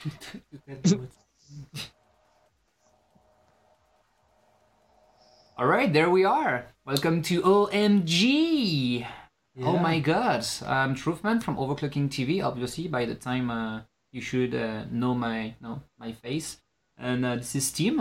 [5.58, 6.64] All right, there we are.
[6.86, 9.06] Welcome to OMG.
[9.62, 10.46] Oh my god.
[10.66, 12.42] I'm Trouffman from Overclocking TV.
[12.42, 16.56] Obviously, by the time uh, you should uh, know my know my face.
[16.96, 18.00] And uh, this is Tim.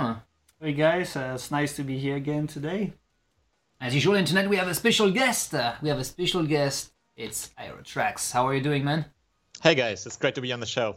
[0.61, 2.93] Hey guys, uh, it's nice to be here again today.
[3.81, 5.53] As usual, and tonight we have a special guest.
[5.53, 6.93] Uh, we have a special guest.
[7.17, 8.31] It's Aerotrax.
[8.31, 9.03] How are you doing, man?
[9.61, 10.95] Hey guys, it's great to be on the show.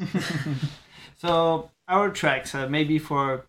[1.20, 3.44] So Aerotrax, uh, maybe for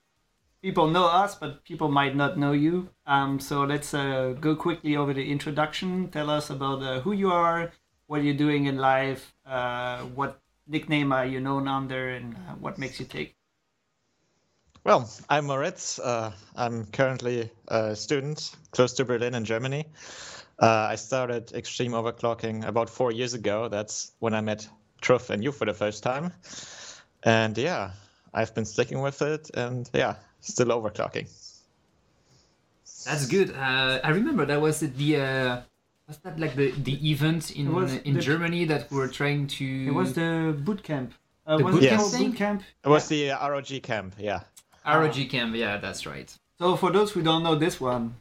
[0.61, 2.89] people know us, but people might not know you.
[3.05, 6.09] Um, so let's uh, go quickly over the introduction.
[6.09, 7.71] Tell us about uh, who you are,
[8.07, 12.77] what you're doing in life, uh, what nickname are you known under, and uh, what
[12.77, 13.35] makes you tick.
[14.83, 15.97] Well, I'm Moritz.
[15.97, 19.85] Uh, I'm currently a student close to Berlin in Germany.
[20.59, 23.69] Uh, I started extreme overclocking about four years ago.
[23.69, 24.67] That's when I met
[25.01, 26.31] Truff and you for the first time.
[27.23, 27.91] And yeah,
[28.33, 31.27] I've been sticking with it and yeah, still overclocking.
[33.05, 33.51] That's good.
[33.55, 35.61] Uh, I remember that was the uh,
[36.07, 39.47] was that like the the event in It in the- Germany that we were trying
[39.57, 39.65] to.
[39.87, 41.13] It was the boot camp.
[41.47, 42.29] Uh, The was boot it camp called thing?
[42.31, 42.63] boot camp?
[42.85, 44.41] It was the uh, ROG camp, yeah.
[44.85, 45.55] ROG camp.
[45.55, 46.31] Yeah, that's right.
[46.59, 48.15] So for those who don't know this one,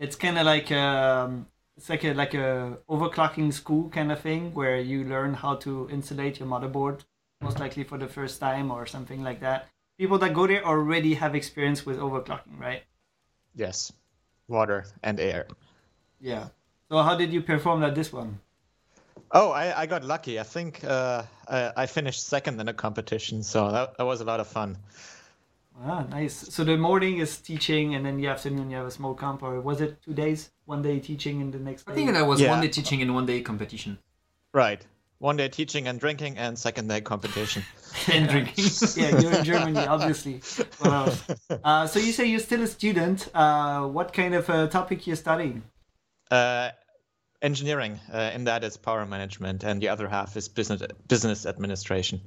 [0.00, 4.54] it's kind of like um, it's like a like a overclocking school kind of thing
[4.54, 7.00] where you learn how to insulate your motherboard,
[7.40, 9.68] most likely for the first time or something like that.
[9.98, 12.82] People that go there already have experience with overclocking, right?
[13.54, 13.92] Yes.
[14.48, 15.46] Water and air.
[16.20, 16.48] Yeah.
[16.90, 18.40] So how did you perform at this one?
[19.30, 20.38] Oh, I, I got lucky.
[20.38, 24.24] I think uh, I, I finished second in the competition, so that, that was a
[24.24, 24.76] lot of fun.
[25.82, 26.34] Ah, nice.
[26.54, 29.60] So the morning is teaching, and then the afternoon you have a small camp, or
[29.60, 30.50] was it two days?
[30.66, 31.92] One day teaching, and the next day.
[31.92, 32.50] I think that was Yeah.
[32.50, 33.98] one day teaching and one day competition
[34.52, 34.86] Right.
[35.18, 37.64] One day teaching and drinking, and second day competition.
[38.12, 38.64] and drinking.
[38.96, 40.40] yeah, you're in Germany, obviously.
[40.82, 41.12] Wow.
[41.64, 43.28] Uh, so you say you're still a student.
[43.34, 45.62] Uh, what kind of uh, topic you're studying?
[46.30, 46.70] Uh,
[47.42, 52.20] engineering, uh, in that is power management, and the other half is business business administration.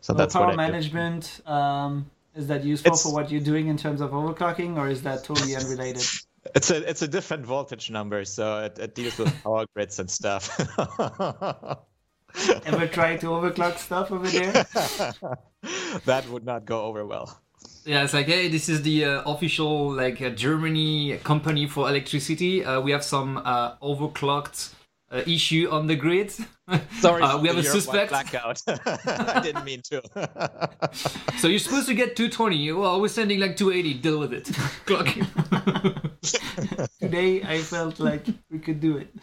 [0.00, 0.72] So So that's power what I do.
[0.72, 1.40] management.
[1.46, 5.02] Um, is that useful It's- for what you're doing in terms of overclocking, or is
[5.02, 6.04] that totally unrelated?
[6.54, 10.10] It's a it's a different voltage number, so it, it deals with power grids and
[10.10, 10.50] stuff.
[12.66, 14.52] Ever try to overclock stuff over there?
[16.04, 17.40] that would not go over well.
[17.86, 22.62] Yeah, it's like, hey, this is the uh, official like uh, Germany company for electricity.
[22.62, 24.74] Uh, we have some uh, overclocked
[25.10, 26.30] uh, issue on the grid.
[27.00, 28.10] Sorry, Uh, we have a Europe-wide suspect.
[28.10, 28.60] blackout.
[28.66, 30.02] I didn't mean to.
[31.38, 32.72] so you're supposed to get 220.
[32.72, 33.94] Well, we're sending like 280.
[34.00, 34.50] Deal with it.
[34.86, 35.08] Clock.
[37.00, 39.14] Today I felt like we could do it.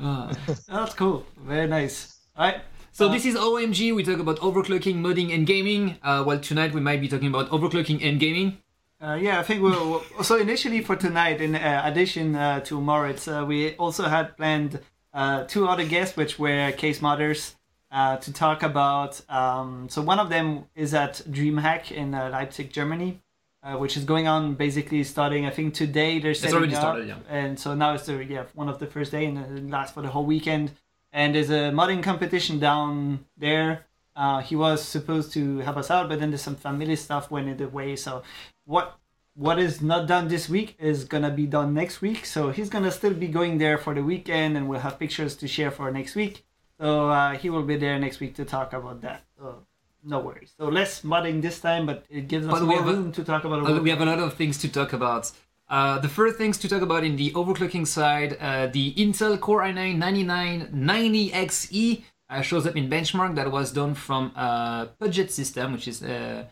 [0.00, 0.32] Ah.
[0.68, 1.24] That's cool.
[1.38, 2.18] Very nice.
[2.36, 2.60] All right.
[2.92, 3.94] So this is OMG.
[3.94, 5.96] We talk about overclocking, modding, and gaming.
[6.02, 8.58] Uh, well, tonight we might be talking about overclocking and gaming.
[9.02, 10.02] Uh, yeah, I think we'll.
[10.22, 14.80] So initially for tonight, in uh, addition uh, to Moritz, uh, we also had planned
[15.16, 17.54] uh, two other guests, which were case modders,
[17.90, 19.20] uh, to talk about.
[19.30, 23.20] Um, so one of them is at DreamHack in uh, Leipzig, Germany,
[23.62, 25.46] uh, which is going on basically starting.
[25.46, 27.16] I think today they're setting it's already up, started, yeah.
[27.28, 30.02] and so now it's the yeah one of the first day, and it lasts for
[30.02, 30.72] the whole weekend.
[31.12, 33.86] And there's a modding competition down there.
[34.14, 37.48] Uh, he was supposed to help us out, but then there's some family stuff went
[37.48, 37.96] in the way.
[37.96, 38.22] So
[38.66, 38.98] what
[39.36, 42.24] what is not done this week is gonna be done next week.
[42.26, 45.46] So he's gonna still be going there for the weekend, and we'll have pictures to
[45.46, 46.44] share for next week.
[46.80, 49.24] So uh, he will be there next week to talk about that.
[49.38, 49.66] So
[50.02, 50.52] no worries.
[50.58, 53.24] So less mudding this time, but it gives us But more have a- room to
[53.24, 53.68] talk about.
[53.68, 55.30] Uh, we have a lot of things to talk about.
[55.68, 59.62] Uh, the first things to talk about in the overclocking side, uh, the Intel Core
[59.62, 65.88] i9 9990XE uh, shows up in benchmark that was done from uh, Puget System, which
[65.88, 66.46] is a,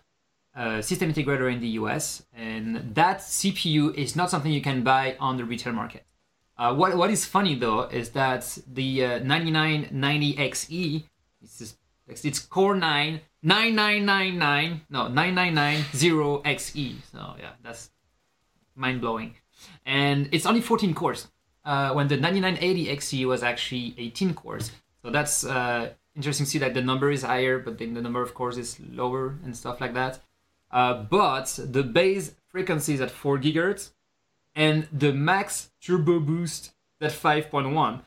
[0.55, 5.17] a system integrator in the US, and that CPU is not something you can buy
[5.19, 6.05] on the retail market.
[6.57, 11.05] Uh, what what is funny though is that the uh, 9990XE
[11.41, 11.75] this is
[12.07, 16.95] it's Core 9 9999 no 9990XE.
[17.11, 17.91] So yeah, that's
[18.75, 19.35] mind blowing.
[19.87, 21.29] And it's only 14 cores.
[21.65, 24.71] Uh, when the 9980XE was actually 18 cores.
[25.03, 28.21] So that's uh, interesting to see that the number is higher, but then the number
[28.21, 30.21] of cores is lower and stuff like that.
[30.75, 33.93] Uh, but the base frequency is at 4 gigahertz,
[34.57, 38.03] and the max turbo boost is at 5.1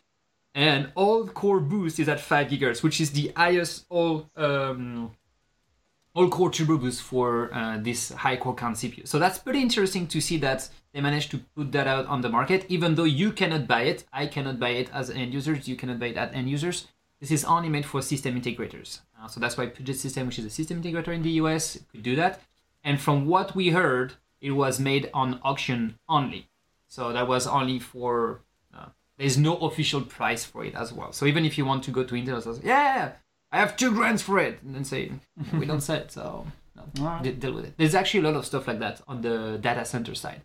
[0.53, 5.11] and all core boost is at 5 gigahertz which is the highest all um,
[6.15, 10.07] all core turbo boost for uh, this high core count cpu so that's pretty interesting
[10.07, 13.31] to see that they managed to put that out on the market even though you
[13.31, 16.33] cannot buy it i cannot buy it as end users you cannot buy it at
[16.33, 16.87] end users
[17.19, 18.99] this is only meant for system integrators.
[19.19, 22.03] Uh, so that's why Puget System, which is a system integrator in the US, could
[22.03, 22.41] do that.
[22.87, 26.47] And from what we heard, it was made on auction only.
[26.87, 28.39] So that was only for.
[28.73, 28.85] Uh,
[29.17, 31.11] there's no official price for it as well.
[31.11, 33.11] So even if you want to go to Intel, and say, yeah,
[33.51, 35.11] I have two grants for it, and then say
[35.59, 36.47] we don't sell it, so
[36.77, 37.23] no, Alright.
[37.23, 37.73] de- deal with it.
[37.77, 40.41] There's actually a lot of stuff like that on the data center side.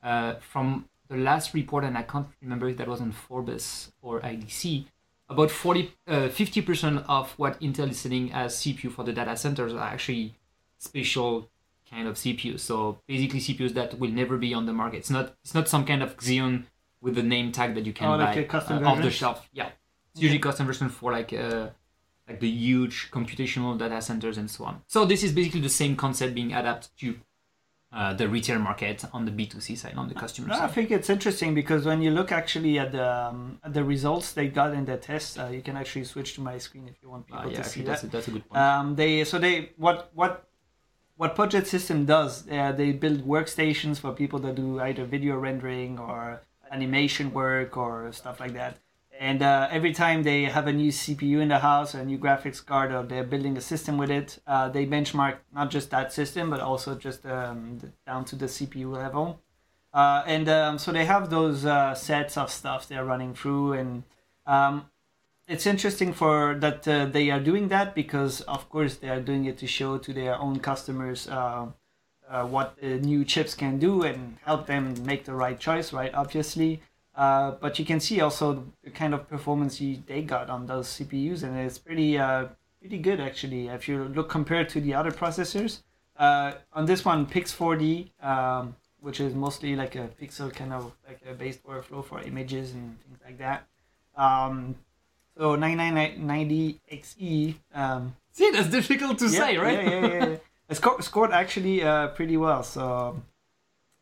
[0.00, 4.20] Uh, from the last report, and I can't remember if that was on Forbes or
[4.20, 4.84] IDC,
[5.28, 9.72] about 40, uh, 50% of what Intel is selling as CPU for the data centers
[9.72, 10.34] are actually
[10.78, 11.48] special
[11.94, 12.60] kind of CPUs.
[12.60, 12.74] So
[13.12, 14.98] basically CPUs that will never be on the market.
[15.02, 16.64] It's not it's not some kind of Xeon
[17.04, 19.10] with the name tag that you can Oh, like buy a custom uh, off the
[19.10, 19.38] shelf.
[19.52, 19.68] Yeah,
[20.12, 21.68] it's usually custom version for like uh,
[22.28, 24.74] like the huge computational data centers and so on.
[24.94, 27.08] So this is basically the same concept being adapted to
[27.92, 31.08] uh, the retail market on the B2C side, on the customer No, I think it's
[31.16, 34.84] interesting because when you look actually at the um, at the results they got in
[34.84, 37.48] the test, uh, you can actually switch to my screen if you want people Uh,
[37.50, 37.86] yeah, to see that.
[37.90, 38.60] that's a, that's a good point.
[38.60, 40.32] Um, they so they what what
[41.16, 42.48] what Puget System does?
[42.48, 48.12] Uh, they build workstations for people that do either video rendering or animation work or
[48.12, 48.78] stuff like that.
[49.18, 52.18] And uh, every time they have a new CPU in the house or a new
[52.18, 56.12] graphics card or they're building a system with it, uh, they benchmark not just that
[56.12, 59.40] system but also just um, down to the CPU level.
[59.92, 64.02] Uh, and um, so they have those uh, sets of stuff they're running through and
[64.46, 64.86] um,
[65.46, 69.44] it's interesting for that uh, they are doing that because of course they are doing
[69.44, 71.66] it to show to their own customers uh,
[72.28, 76.14] uh, what uh, new chips can do and help them make the right choice right
[76.14, 76.80] obviously.
[77.14, 81.42] Uh, but you can see also the kind of performance they got on those CPUs
[81.42, 82.46] and it's pretty uh,
[82.80, 85.82] pretty good actually if you look compared to the other processors.
[86.16, 91.20] Uh, on this one Pix4D um, which is mostly like a pixel kind of like
[91.28, 93.66] a based workflow for images and things like that.
[94.16, 94.76] Um,
[95.36, 97.54] so 9990XE.
[97.74, 99.84] Um, See, that's difficult to yeah, say, right?
[99.84, 100.26] Yeah, yeah, yeah.
[100.26, 100.36] yeah.
[100.68, 102.62] It sco- scored actually uh, pretty well.
[102.62, 103.22] So,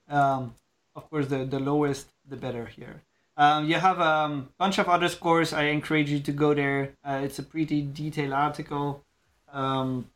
[0.09, 0.55] um,
[0.95, 3.03] of course, the, the lowest, the better here.
[3.37, 5.53] Um, you have a um, bunch of other scores.
[5.53, 6.93] I encourage you to go there.
[7.05, 9.05] Uh, it's a pretty detailed article.
[9.53, 10.07] Um,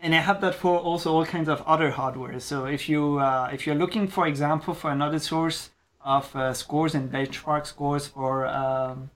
[0.00, 2.38] and I have that for also all kinds of other hardware.
[2.40, 6.94] So if you uh, if you're looking, for example, for another source of uh, scores
[6.94, 9.10] and benchmark scores for um,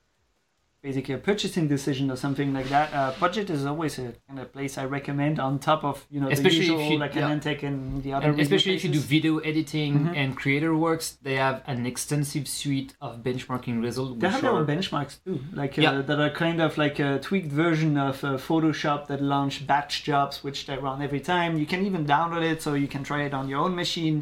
[0.83, 4.51] basically a purchasing decision or something like that, uh, Puget is always a kind of
[4.51, 7.29] place I recommend on top of you know Especially the usual you- like yeah.
[7.29, 8.27] AnandTech and the other.
[8.29, 10.17] And especially if you do video editing Mhm.
[10.17, 14.19] and creator works, they have an extensive suite of benchmarking results.
[14.21, 16.01] They have their own benchmarks too, like uh, Yeah.
[16.09, 20.43] that are kind of like a tweaked version of uh, Photoshop that launch batch jobs,
[20.43, 21.57] which they run every time.
[21.57, 24.17] You can even download it so you can try it on your own machine,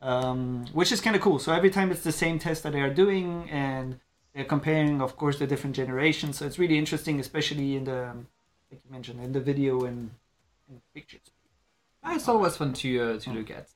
[0.00, 1.38] um, which is kind of cool.
[1.40, 3.98] So every time it's the same test that they are doing, and
[4.34, 6.38] they're comparing, of course, the different generations.
[6.38, 8.26] So it's really interesting, especially in the, um,
[8.70, 10.10] like you mentioned, in the video and,
[10.68, 11.30] and pictures.
[12.02, 13.68] Ah, It's always fun to uh, to look at.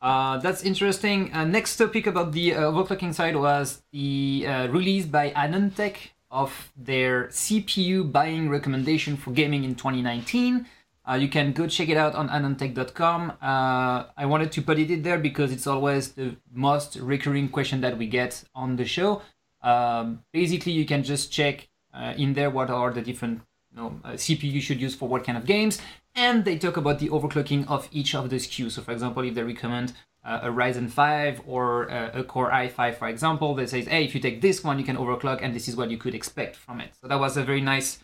[0.00, 1.32] Uh, that's interesting.
[1.32, 5.96] Uh, next topic about the uh, overclocking side was the uh, release by AnandTech
[6.30, 10.66] of their CPU buying recommendation for gaming in 2019.
[11.08, 13.32] Uh, you can go check it out on anandtech.com.
[13.42, 17.80] Uh, I wanted to put it in there because it's always the most recurring question
[17.82, 19.22] that we get on the show.
[19.64, 23.40] Um, basically, you can just check uh, in there what are the different
[23.72, 25.80] you know, uh, CPU you should use for what kind of games,
[26.14, 28.72] and they talk about the overclocking of each of the SKUs.
[28.72, 29.94] So, for example, if they recommend
[30.24, 34.14] uh, a Ryzen 5 or uh, a Core i5, for example, they say, hey, if
[34.14, 36.80] you take this one, you can overclock, and this is what you could expect from
[36.80, 36.90] it.
[37.00, 37.98] So that was a very nice,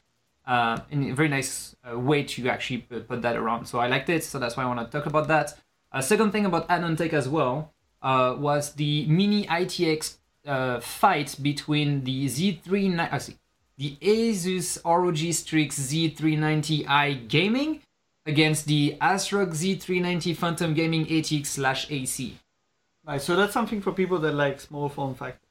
[0.47, 3.67] uh, a very nice uh, way to actually put that around.
[3.67, 4.25] So I liked it.
[4.25, 5.59] So that's why I want to talk about that.
[5.93, 10.17] A second thing about AnandTech as well uh, was the mini ITX
[10.47, 13.37] uh, fight between the Z3, I see,
[13.77, 17.81] the Asus ROG Strix Z390i Gaming
[18.27, 22.37] against the ASRock Z390 Phantom Gaming ITX slash AC.
[23.07, 25.47] Right, so that's something for people that like small form factors.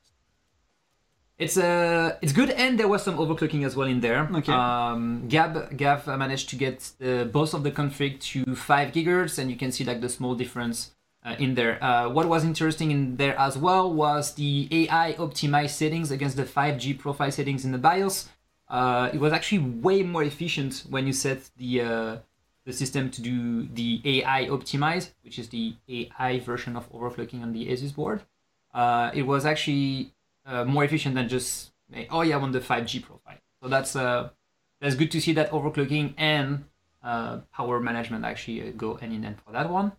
[1.39, 4.29] It's uh, it's good, and there was some overclocking as well in there.
[4.35, 4.51] Okay.
[4.51, 9.49] Um, Gab Gav managed to get the, both of the config to five gigahertz, and
[9.49, 10.91] you can see like the small difference
[11.23, 11.83] uh, in there.
[11.83, 16.43] Uh, what was interesting in there as well was the AI optimized settings against the
[16.43, 18.29] 5G profile settings in the BIOS.
[18.67, 22.17] Uh, it was actually way more efficient when you set the uh,
[22.65, 27.51] the system to do the AI optimize, which is the AI version of overclocking on
[27.51, 28.21] the Asus board.
[28.73, 30.13] Uh, it was actually
[30.45, 31.71] uh, more efficient than just
[32.11, 33.37] oh yeah, I want the 5G profile.
[33.61, 36.65] So that's that's good to see that overclocking and
[37.01, 39.93] power management actually go hand in hand for that one.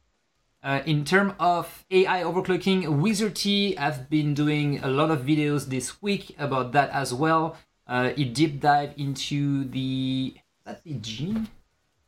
[0.62, 6.02] Uh, in terms of AI overclocking, Wizerty have been doing a lot of videos this
[6.02, 7.56] week about that as well.
[7.86, 11.48] uh, it deep dive into the is that the Gene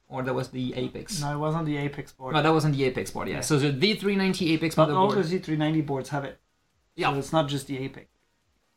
[0.09, 1.21] or that was the Apex.
[1.21, 2.35] No, it wasn't the Apex board.
[2.35, 3.28] No, that wasn't the Apex board.
[3.28, 3.37] Yeah.
[3.37, 3.40] Yeah.
[3.40, 5.40] So the Z390 Apex but all the motherboard.
[5.40, 6.38] Z390 boards have it.
[6.94, 7.11] Yeah.
[7.12, 8.06] So it's not just the Apex.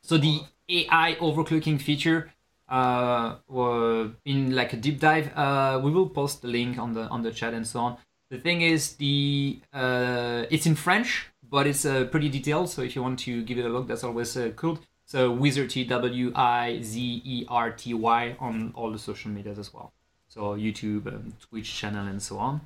[0.02, 2.32] So the AI overclocking feature
[2.68, 7.04] uh were in like a deep dive uh we will post the link on the
[7.10, 7.98] on the chat and so on
[8.36, 11.10] the thing is the uh it's in french
[11.56, 14.04] but it's uh, pretty detailed so if you want to give it a look that's
[14.10, 14.76] always uh, cool
[15.14, 19.70] so wizerty w i z e r t y on all the social medias as
[19.74, 19.90] well
[20.28, 22.62] so youtube um, twitch channel and so on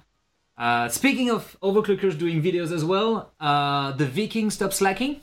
[0.57, 3.09] uh speaking of overclockers doing videos as well
[3.39, 5.13] uh the viking stop slacking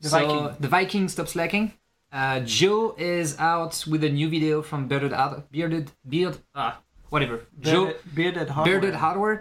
[0.00, 0.56] The so, Viking.
[0.60, 1.72] The Viking stop slacking.
[2.12, 6.72] Uh, Joe is out with a new video from Bearded Ad- Bearded Beard ah
[7.10, 7.36] whatever.
[7.60, 8.80] Joe Bearded, bearded hardware.
[8.80, 9.36] Bearded Hardware.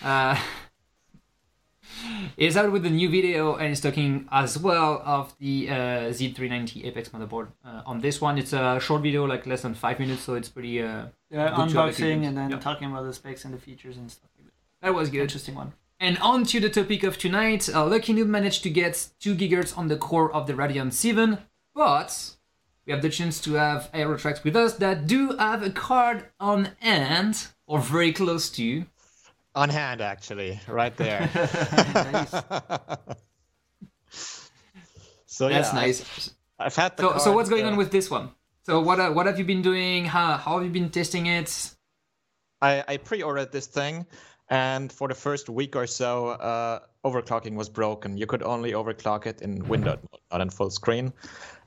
[0.00, 0.38] Uh,
[2.36, 5.74] is out with a new video and it's talking as well of the uh,
[6.10, 7.48] Z390 Apex motherboard.
[7.64, 10.48] Uh, on this one, it's a short video, like less than five minutes, so it's
[10.48, 10.82] pretty.
[10.82, 12.22] Uh, Yeah, Good job, Viking.
[12.22, 12.60] unboxing and then Yep.
[12.60, 14.86] talking about the specs and the features and stuff like that.
[14.86, 15.20] that was good.
[15.22, 15.72] Interesting one.
[16.00, 17.68] And on to the topic of tonight.
[17.72, 21.38] Uh, Lucky Noob managed to get 2 gigahertz on the core of the Radeon 7,
[21.74, 22.34] but
[22.84, 26.70] we have the chance to have Aerotrax with us that do have a card on
[26.80, 28.84] hand, or very close to.
[29.54, 31.28] On hand, actually, right there.
[31.94, 32.30] Nice.
[35.26, 36.30] so That's yeah, nice.
[36.58, 37.02] I've, I've had the.
[37.02, 38.30] So, so what's going uh, on with this one?
[38.64, 40.04] So what uh, what have you been doing?
[40.06, 41.74] How, how have you been testing it?
[42.62, 44.06] I, I pre-ordered this thing,
[44.48, 48.16] and for the first week or so, uh, overclocking was broken.
[48.16, 51.12] You could only overclock it in windowed mode, not in full screen.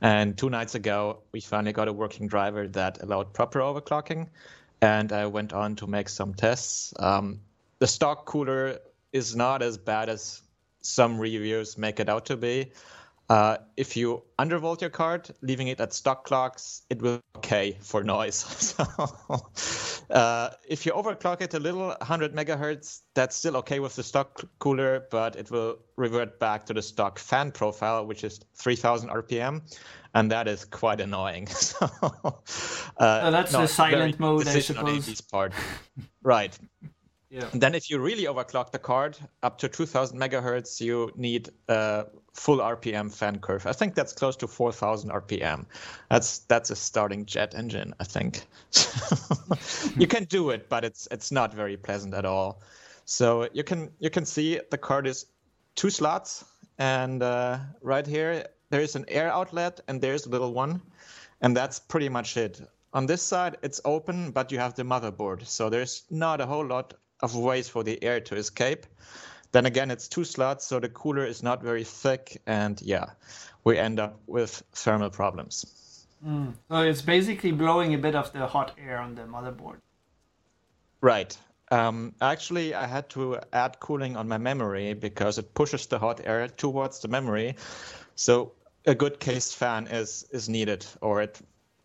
[0.01, 4.29] And two nights ago, we finally got a working driver that allowed proper overclocking,
[4.81, 6.93] and I went on to make some tests.
[6.97, 7.41] Um,
[7.85, 8.79] the stock cooler
[9.13, 10.41] is not as bad as
[10.81, 12.71] some reviews make it out to be.
[13.29, 17.77] Uh, if you undervolt your card, leaving it at stock clocks, it will be okay
[17.81, 18.37] for noise.
[18.73, 18.83] so,
[20.09, 24.43] uh, if you overclock it a little, 100 megahertz, that's still okay with the stock
[24.57, 29.61] cooler, but it will revert back to the stock fan profile, which is 3000 RPM,
[30.15, 31.45] and that is quite annoying.
[31.69, 31.85] so,
[32.97, 35.21] uh, Oh, that's the silent mode, I suppose.
[35.21, 35.53] Part.
[36.23, 36.57] right.
[37.35, 37.49] Yeah.
[37.53, 42.59] Then, if you really overclock the card up to 2000 megahertz, you need a full
[42.59, 43.67] RPM fan curve.
[43.67, 45.65] I think that's close to 4000 RPM.
[46.09, 48.45] That's that's a starting jet engine, I think.
[49.97, 52.61] you can do it, but it's it's not very pleasant at all.
[53.03, 55.25] So you can you can see the card is
[55.75, 56.45] two slots,
[56.77, 60.81] and uh, right here there is an air outlet, and there's a little one,
[61.41, 62.61] and that's pretty much it.
[62.93, 66.65] On this side, it's open, but you have the motherboard, so there's not a whole
[66.65, 68.85] lot of ways for the air to escape.
[69.51, 73.05] Then again, it's two slots, so the cooler is not very thick, and yeah,
[73.63, 76.07] we end up with thermal problems.
[76.69, 79.77] So it's basically blowing a bit of the hot air on the motherboard.
[81.01, 81.37] Right.
[81.71, 86.21] Um, actually, I had to add cooling on my memory because it pushes the hot
[86.23, 87.55] air towards the memory.
[88.15, 88.51] So
[88.85, 91.39] a good case fan is is needed, or it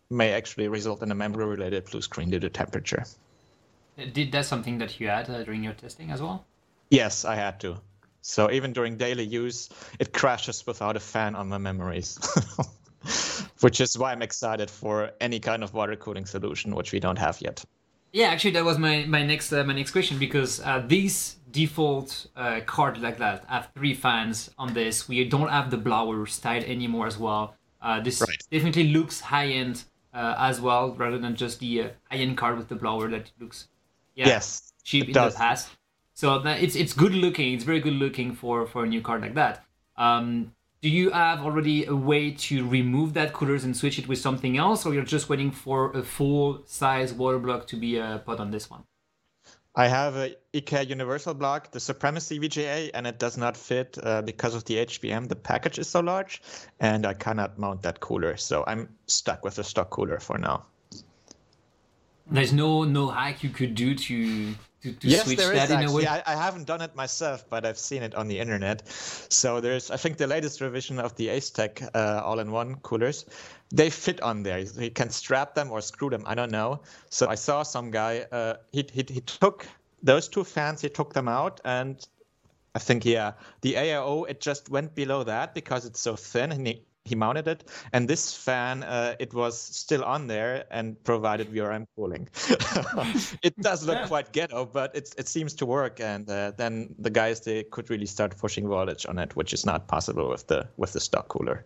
[0.09, 3.05] may actually result in a memory-related blue screen due to temperature.
[4.05, 6.47] Did that something that you had uh, during your testing as well?
[6.91, 7.77] Yes, I had to.
[8.21, 12.19] So even during daily use, it crashes without a fan on my memories.
[13.61, 17.17] Which is why I'm excited for any kind of water cooling solution, which we don't
[17.17, 17.63] have yet.
[18.13, 22.27] Yeah, actually, that was my my next uh, my next question because uh, these default
[22.35, 25.07] uh, card like that have three fans on this.
[25.07, 27.55] We don't have the blower style anymore as well.
[27.81, 28.41] Uh, this Right.
[28.51, 32.57] definitely looks high end uh, as well, rather than just the uh, high end card
[32.57, 33.69] with the blower that looks
[34.15, 35.33] yeah, Yes, cheap in does.
[35.33, 35.69] the past.
[36.13, 37.53] So that, it's it's good looking.
[37.53, 39.65] It's very good looking for for a new card like that.
[39.97, 44.17] Um, do you have already a way to remove that coolers and switch it with
[44.19, 48.17] something else, or you're just waiting for a full size water block to be uh,
[48.19, 48.83] put on this one?
[49.73, 54.21] I have a EK Universal block, the Supremacy VGA, and it does not fit uh,
[54.21, 55.29] because of the HBM.
[55.29, 56.41] The package is so large,
[56.79, 58.35] and I cannot mount that cooler.
[58.35, 60.65] So I'm stuck with the stock cooler for now.
[62.31, 65.83] There's no no hack you could do to to, to yes, switch there is that
[65.83, 66.05] in a way.
[66.05, 66.33] actually.
[66.33, 68.87] I, I haven't done it myself, but I've seen it on the internet.
[68.87, 73.25] So there's, I think, the latest revision of the Asetek uh, all-in-one coolers.
[73.71, 74.59] They fit on there.
[74.59, 76.23] You can strap them or screw them.
[76.25, 76.81] I don't know.
[77.09, 78.25] So I saw some guy.
[78.31, 79.67] Uh, he, he he took
[80.01, 80.81] those two fans.
[80.81, 82.03] He took them out, and
[82.73, 86.65] I think yeah, the AIO it just went below that because it's so thin, and
[86.67, 86.81] he.
[87.05, 91.85] He mounted it, and this fan, uh, it was still on there and provided VRM
[91.95, 92.29] cooling.
[93.41, 94.07] it does look Yeah.
[94.07, 95.99] quite ghetto, but it it seems to work.
[95.99, 99.65] And uh, then the guys they could really start pushing voltage on it, which is
[99.65, 101.65] not possible with the with the stock cooler.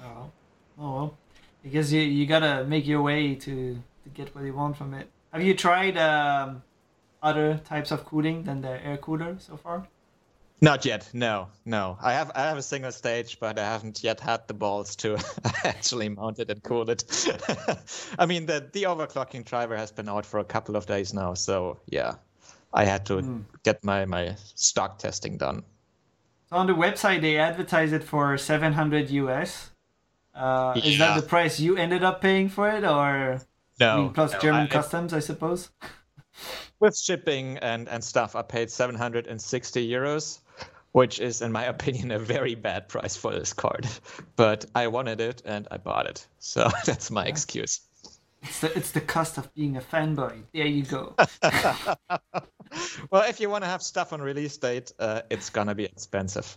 [0.00, 0.30] Oh,
[0.78, 1.18] oh well.
[1.62, 3.54] because you you gotta make your way to
[4.04, 5.08] to get what you want from it.
[5.32, 6.62] Have you tried um,
[7.22, 9.88] other types of cooling than the air cooler so far?
[10.60, 11.10] Not yet.
[11.12, 11.98] No, no.
[12.00, 15.18] I have I have a single stage, but I haven't yet had the balls to
[15.64, 17.04] actually mount it and cool it.
[18.18, 21.34] I mean, the the overclocking driver has been out for a couple of days now,
[21.34, 22.14] so yeah,
[22.72, 23.44] I had to mm.
[23.62, 25.64] get my my stock testing done.
[26.48, 29.70] So on the website, they advertise it for 700 US.
[30.34, 30.84] Uh, yeah.
[30.84, 33.40] Is that the price you ended up paying for it, or
[33.80, 33.90] no?
[33.90, 35.70] I mean, plus no, German I, customs, I suppose.
[36.80, 40.40] With shipping and and stuff, I paid 760 euros
[40.94, 43.86] which is, in my opinion, a very bad price for this card.
[44.36, 46.24] But I wanted it and I bought it.
[46.38, 47.30] So that's my yeah.
[47.30, 47.80] excuse.
[48.44, 50.42] It's the, it's the cost of being a fanboy.
[50.52, 51.16] There you go.
[53.10, 56.56] well, if you want to have stuff on release date, uh, it's gonna be expensive.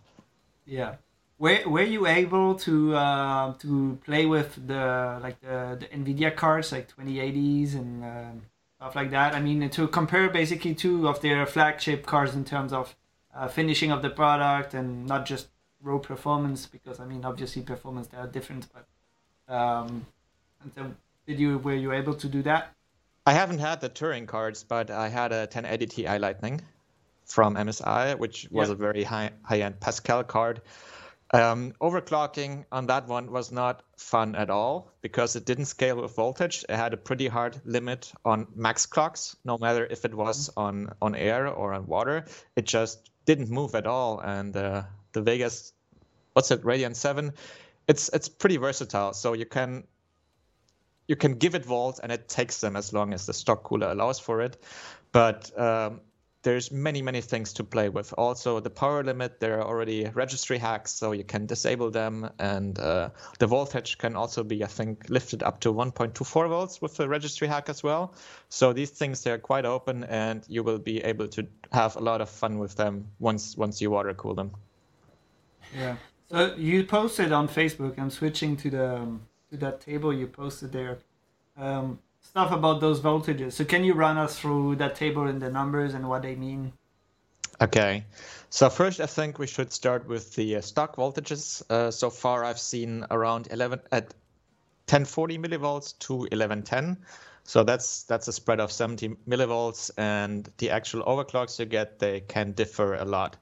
[0.65, 0.95] Yeah.
[1.39, 6.71] Were, were you able to uh, to play with the like the, the Nvidia cards
[6.71, 8.31] like 2080s and uh,
[8.79, 9.33] stuff like that?
[9.33, 12.95] I mean, to compare basically two of their flagship cards in terms of
[13.37, 15.47] uh, finishing of the product and not just
[15.81, 20.05] raw performance because I mean obviously performance they are different but um,
[20.61, 20.91] and so
[21.27, 22.73] did you were you able to do that?
[23.25, 26.61] I haven't had the Turing cards, but I had a 1080 Ti Lightning
[27.25, 30.61] from MSI, which was a very high high end Pascal card.
[31.33, 36.15] Um, overclocking on that one was not fun at all because it didn't scale with
[36.15, 36.63] voltage.
[36.69, 40.59] It had a pretty hard limit on max clocks, no matter if it was mm-hmm.
[40.61, 42.25] on, on air or on water.
[42.55, 44.19] It just didn't move at all.
[44.19, 45.73] And uh, the Vegas,
[46.33, 47.33] what's it, Radeon Seven,
[47.87, 49.13] it's it's pretty versatile.
[49.13, 49.83] So you can
[51.07, 53.91] you can give it volts and it takes them as long as the stock cooler
[53.91, 54.57] allows for it.
[55.11, 56.01] But um,
[56.43, 58.13] there's many many things to play with.
[58.17, 62.79] Also the power limit, there are already registry hacks, so you can disable them, and
[62.79, 67.07] uh, the voltage can also be I think lifted up to 1.24 volts with the
[67.07, 68.13] registry hack as well.
[68.49, 72.21] So these things they're quite open, and you will be able to have a lot
[72.21, 74.51] of fun with them once once you water cool them.
[75.77, 75.95] Yeah.
[76.29, 77.97] So you posted on Facebook.
[77.97, 79.07] I'm switching to the
[79.49, 80.99] to that table you posted there.
[81.57, 83.53] Um, stuff about those voltages.
[83.53, 86.73] So can you run us through that table and the numbers and what they mean?
[87.61, 88.05] Okay.
[88.49, 91.63] So first, I think we should start with the uh, stock voltages.
[91.69, 94.13] Uh, so far, I've seen around 11 at
[94.89, 96.97] 1040 millivolts to 1110.
[97.43, 102.19] So that's that's a spread of 70 millivolts, and the actual overclocks you get they
[102.19, 103.37] can differ a lot.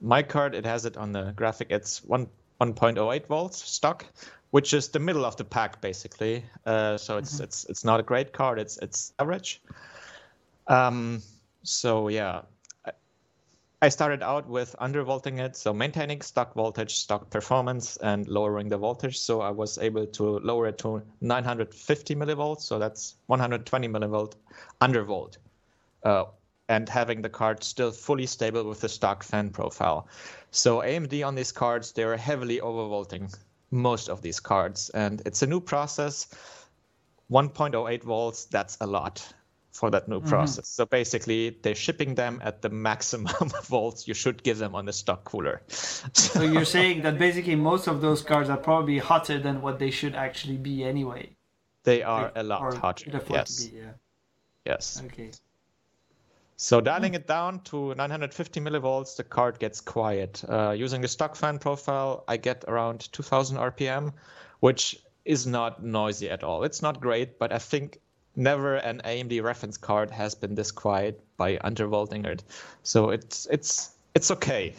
[0.00, 1.68] My card it has it on the graphic.
[1.70, 2.28] It's one
[2.60, 4.06] 1.08 volts stock,
[4.54, 6.44] which is the middle of the pack basically.
[6.64, 7.42] Uh, so it's mm-hmm.
[7.42, 8.60] it's it's not a great card.
[8.60, 9.60] It's it's average.
[10.68, 11.22] Um,
[11.64, 12.42] so yeah,
[13.82, 18.78] I started out with undervolting it, so maintaining stock voltage, stock performance, and lowering the
[18.78, 19.18] voltage.
[19.18, 22.60] So I was able to lower it to 950 millivolts.
[22.60, 24.34] So that's 120 millivolt
[24.80, 25.38] undervolt.
[26.04, 26.26] Uh,
[26.68, 30.06] and having the card still fully stable with the stock fan profile.
[30.52, 33.30] So AMD on these cards, they're heavily overvolting
[33.74, 34.90] most of these cards.
[34.90, 36.28] And it's a new process.
[37.30, 39.34] 1.08 volts, that's a lot
[39.72, 40.28] for that new mm-hmm.
[40.28, 40.68] process.
[40.68, 44.92] So basically, they're shipping them at the maximum volts you should give them on the
[44.92, 45.62] stock cooler.
[45.68, 49.90] so you're saying that basically most of those cards are probably hotter than what they
[49.90, 51.30] should actually be anyway.
[51.82, 53.20] They are a lot hotter.
[53.28, 53.64] Yes.
[53.64, 53.92] Be, yeah.
[54.64, 55.02] Yes.
[55.04, 55.30] Okay.
[56.56, 60.42] So dialing it down to 950 millivolts, the card gets quiet.
[60.48, 64.12] Uh, using the stock fan profile, I get around 2000 RPM,
[64.60, 66.62] which is not noisy at all.
[66.62, 68.00] It's not great, but I think
[68.36, 72.44] never an AMD reference card has been this quiet by undervolting it.
[72.82, 74.74] So it's it's it's okay.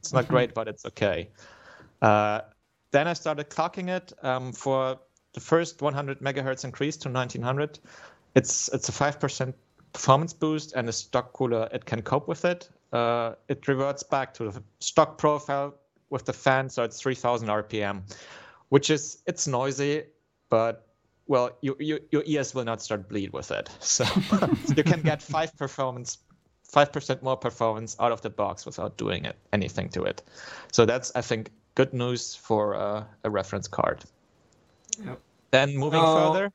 [0.00, 1.30] It's not great, but it's okay.
[2.00, 2.42] Uh,
[2.92, 4.98] then I started clocking it um, for
[5.32, 7.78] the first 100 megahertz increase to 1900.
[8.34, 9.56] It's it's a five percent
[9.92, 12.68] performance boost and a stock cooler, it can cope with it.
[12.92, 15.74] Uh, it reverts back to the stock profile
[16.10, 18.02] with the fan, so it's 3000 RPM,
[18.70, 20.04] which is it's noisy,
[20.48, 20.86] but
[21.26, 23.68] well, you, you, your ears will not start bleed with it.
[23.80, 24.04] So
[24.76, 26.18] you can get five performance,
[26.62, 30.22] five percent more performance out of the box without doing it anything to it.
[30.72, 34.04] So that's I think good news for uh, a reference card.
[35.04, 35.20] Yep.
[35.50, 36.52] Then moving further.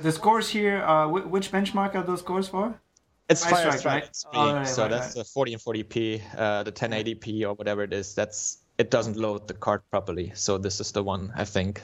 [0.00, 2.80] The scores here, uh, which benchmark are those scores for?
[3.28, 4.16] It's Fire Strike, right?
[4.32, 7.92] Oh, right, so right, that's the 40 and 40p, uh, the 1080p or whatever it
[7.92, 8.14] is.
[8.14, 10.32] That's it doesn't load the card properly.
[10.34, 11.82] So this is the one I think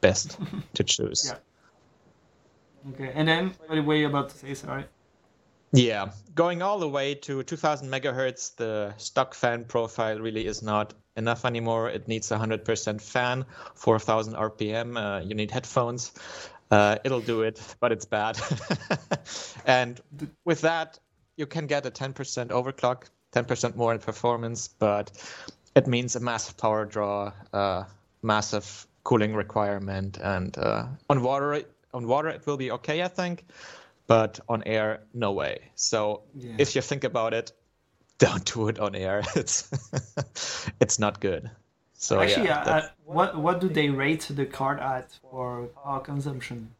[0.00, 0.38] best
[0.74, 1.32] to choose.
[1.32, 2.92] Yeah.
[2.94, 4.54] Okay, and then what were you about to say?
[4.54, 4.84] Sorry.
[5.72, 10.94] Yeah, going all the way to 2000 megahertz, the stock fan profile really is not
[11.16, 11.90] enough anymore.
[11.90, 13.44] It needs 100% fan,
[13.74, 14.96] 4,000 RPM.
[14.96, 16.12] Uh, you need headphones.
[16.70, 18.38] Uh, it'll do it, but it's bad.
[19.66, 20.00] and
[20.44, 20.98] with that,
[21.36, 22.12] you can get a 10%
[22.48, 25.10] overclock, 10% more in performance, but
[25.74, 27.84] it means a massive power draw, uh,
[28.22, 31.62] massive cooling requirement, and uh, on water,
[31.94, 33.44] on water it will be okay, I think,
[34.06, 35.70] but on air, no way.
[35.76, 36.56] So yeah.
[36.58, 37.52] if you think about it,
[38.18, 39.22] don't do it on air.
[39.36, 39.70] It's
[40.80, 41.50] it's not good.
[42.00, 46.70] So actually, yeah, uh, what what do they rate the card at for power consumption?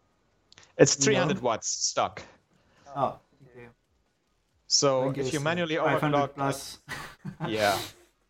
[0.78, 2.22] It's 300 watts stock.
[2.94, 3.18] Oh,
[3.50, 3.66] okay.
[4.68, 6.78] So if you manually overclock, plus.
[7.48, 7.76] yeah,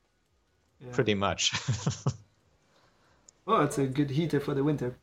[0.80, 1.52] yeah, pretty much.
[3.44, 4.96] well, it's a good heater for the winter.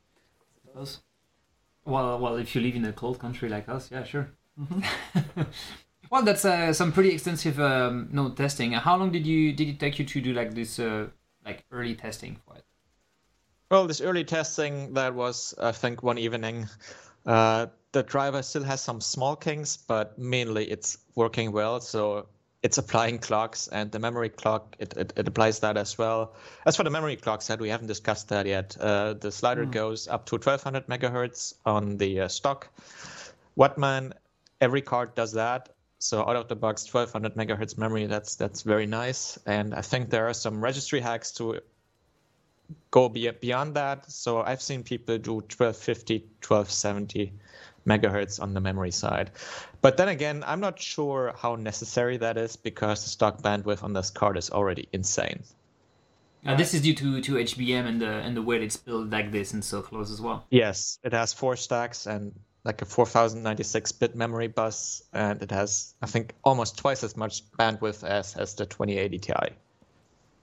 [0.74, 4.32] Well, well, if you live in a cold country like us, yeah, sure.
[4.60, 5.44] Mm-hmm.
[6.10, 8.72] well, that's uh, some pretty extensive um, no testing.
[8.72, 11.10] How long did you did it take you to do like this uh,
[11.46, 12.66] like early testing for it?
[13.72, 16.68] Well, this early testing that was I think one evening.
[17.26, 21.80] Uh, the driver still has some small kinks, but mainly it's working well.
[21.80, 22.28] So
[22.66, 26.34] it's applying clocks, and the memory clock it, it, it applies that as well.
[26.66, 28.76] As for the memory clock set, we haven't discussed that yet.
[28.80, 29.72] Uh, the slider mm.
[29.72, 32.68] goes up to 1200 megahertz on the uh, stock.
[33.56, 34.14] Wattman,
[34.62, 35.75] every card does that.
[36.06, 38.06] So out of the box, 1200 megahertz memory.
[38.06, 39.40] That's that's very nice.
[39.48, 41.62] And I think there are some registry hacks to
[42.92, 44.12] go beyond that.
[44.12, 47.34] So I've seen people do 1250, 1270
[47.88, 49.32] megahertz on the memory side.
[49.82, 53.94] But then again, I'm not sure how necessary that is because the stock bandwidth on
[53.94, 55.42] this card is already insane.
[56.46, 59.32] Uh, this is due to, to HBM and the and the way it's built like
[59.32, 60.46] this and so close as well.
[60.52, 62.32] Yes, it has four stacks and
[62.66, 67.50] like a 4096 bit memory bus, and it has I think almost twice as much
[67.52, 69.34] bandwidth as as the 2080 Ti.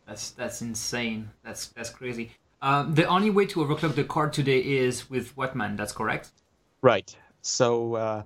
[0.07, 1.31] That's that's insane.
[1.45, 2.33] That's that's crazy.
[2.63, 5.77] Um, the only way to overclock the card today is with Wattman.
[5.77, 6.31] That's correct.
[6.81, 7.15] Right.
[7.43, 8.23] So uh,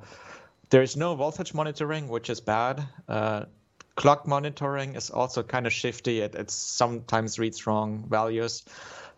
[0.69, 2.87] there is no voltage monitoring, which is bad.
[3.09, 3.47] Uh,
[3.95, 6.21] clock monitoring is also kind of shifty.
[6.21, 8.65] It, it sometimes reads wrong values.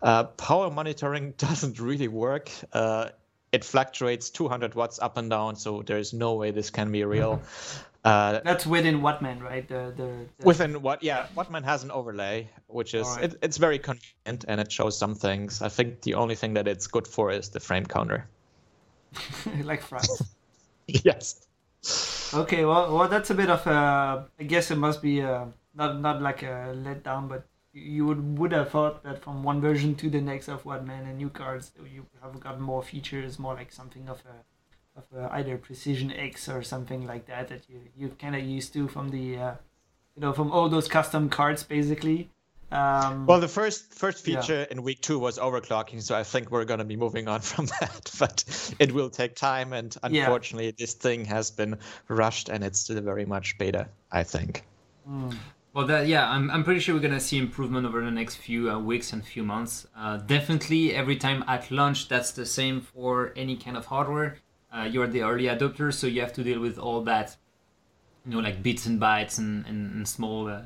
[0.01, 2.49] Uh, power monitoring doesn't really work.
[2.71, 3.09] Uh,
[3.51, 7.37] it fluctuates 200 watts up and down, so there's no way this can be real.
[7.37, 7.85] Mm-hmm.
[8.05, 9.67] Uh, That's within Wattman, right?
[9.67, 10.45] The, the, the...
[10.45, 11.03] Within what?
[11.03, 13.25] Yeah, Wattman has an overlay, which is right.
[13.25, 15.61] it, it's very convenient and it shows some things.
[15.61, 18.27] I think the only thing that it's good for is the frame counter.
[19.63, 20.23] like France.
[20.87, 21.45] yes.
[22.33, 24.27] Okay, well, well, that's a bit of a.
[24.39, 28.51] I guess it must be a, not not like a letdown, but you would would
[28.51, 32.05] have thought that from one version to the next of Wattman and new cards, you
[32.21, 36.63] have got more features, more like something of a of a, either Precision X or
[36.63, 39.53] something like that that you you kind of used to from the uh,
[40.15, 42.29] you know from all those custom cards basically.
[42.71, 44.65] Um, well, the first first feature yeah.
[44.69, 47.65] in week two was overclocking, so I think we're going to be moving on from
[47.79, 48.11] that.
[48.19, 48.43] But
[48.79, 50.71] it will take time, and unfortunately, yeah.
[50.77, 51.77] this thing has been
[52.07, 53.87] rushed, and it's still very much beta.
[54.11, 54.65] I think.
[55.09, 55.35] Mm.
[55.73, 58.71] Well, that, yeah, I'm, I'm pretty sure we're gonna see improvement over the next few
[58.71, 59.87] uh, weeks and few months.
[59.95, 64.37] Uh, definitely, every time at launch, that's the same for any kind of hardware.
[64.73, 67.37] Uh, you're the early adopter, so you have to deal with all that,
[68.25, 70.63] you know, like bits and bytes and, and, and small uh,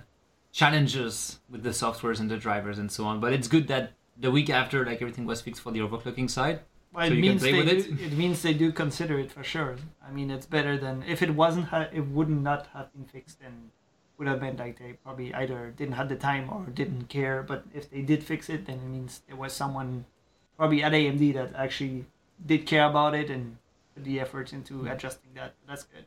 [0.53, 3.19] challenges with the softwares and the drivers and so on.
[3.19, 6.61] But it's good that the week after, like everything was fixed for the overclocking side.
[6.93, 8.01] Well, so it means they do, it.
[8.01, 8.13] it.
[8.13, 9.75] means they do consider it for sure.
[10.05, 11.67] I mean, it's better than if it wasn't.
[11.91, 13.71] it would not have been fixed, and
[14.23, 17.43] would have been like they probably either didn't have the time or didn't care.
[17.43, 20.05] But if they did fix it, then it means there was someone,
[20.57, 22.05] probably at AMD, that actually
[22.45, 23.57] did care about it and
[23.93, 25.55] put the effort into adjusting that.
[25.67, 26.05] That's good.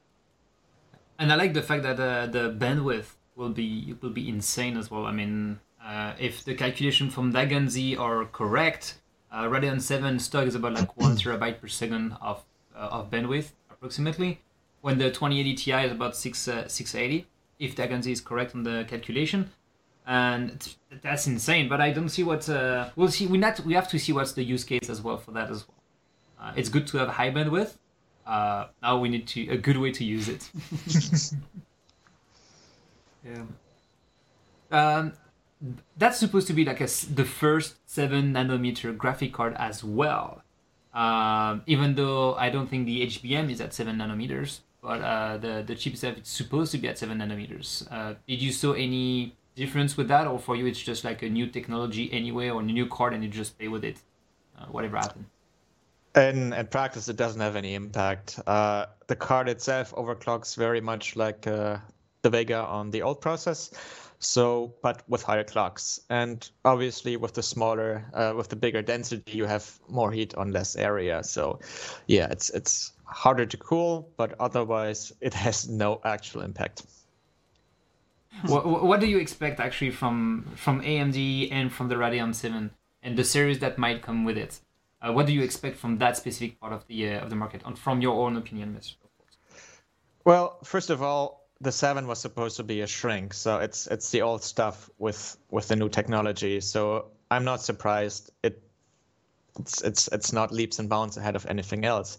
[1.18, 4.90] And I like the fact that uh, the bandwidth will be will be insane as
[4.90, 5.06] well.
[5.06, 8.98] I mean, uh, if the calculation from DaGuNZ are correct,
[9.30, 13.52] uh, Radeon 7 stock is about like one terabyte per second of uh, of bandwidth
[13.70, 14.40] approximately,
[14.80, 17.26] when the 2080 Ti is about six uh, 680.
[17.58, 19.50] If DaGuNZ is correct on the calculation,
[20.06, 21.68] and that's insane.
[21.68, 23.26] But I don't see what uh, we'll see.
[23.26, 25.66] We not we have to see what's the use case as well for that as
[25.66, 25.76] well.
[26.38, 27.76] Uh, it's good to have high bandwidth.
[28.26, 30.50] Uh, now we need to a good way to use it.
[33.26, 33.42] Yeah.
[34.70, 35.12] Um,
[35.96, 40.42] that's supposed to be like a, the first seven nanometer graphic card as well.
[40.94, 45.64] Um, even though I don't think the HBM is at seven nanometers, but uh, the
[45.66, 47.68] the chip itself is supposed to be at seven nanometers.
[47.90, 51.28] Uh, did you saw any difference with that, or for you it's just like a
[51.28, 53.96] new technology anyway, or a new card and you just play with it,
[54.56, 55.26] uh, whatever happened?
[56.14, 58.38] In, in practice, it doesn't have any impact.
[58.46, 61.78] Uh, the card itself overclocks very much like uh,
[62.22, 63.70] the Vega on the old process.
[64.18, 69.36] So, but with higher clocks, and obviously with the smaller, uh, with the bigger density,
[69.36, 71.22] you have more heat on less area.
[71.22, 71.58] So,
[72.06, 76.82] yeah, it's it's harder to cool, but otherwise it has no actual impact.
[78.46, 82.70] what, what do you expect actually from from AMD and from the Radeon 7
[83.02, 84.60] and the series that might come with it?
[85.00, 87.62] Uh, what do you expect from that specific part of the uh, of the market,
[87.64, 88.94] and from your own opinion, Mr.
[90.24, 94.10] Well, first of all, the seven was supposed to be a shrink, so it's it's
[94.10, 96.60] the old stuff with with the new technology.
[96.60, 96.80] So
[97.30, 98.30] I'm not surprised.
[98.42, 98.62] It
[99.58, 102.18] it's it's it's not leaps and bounds ahead of anything else.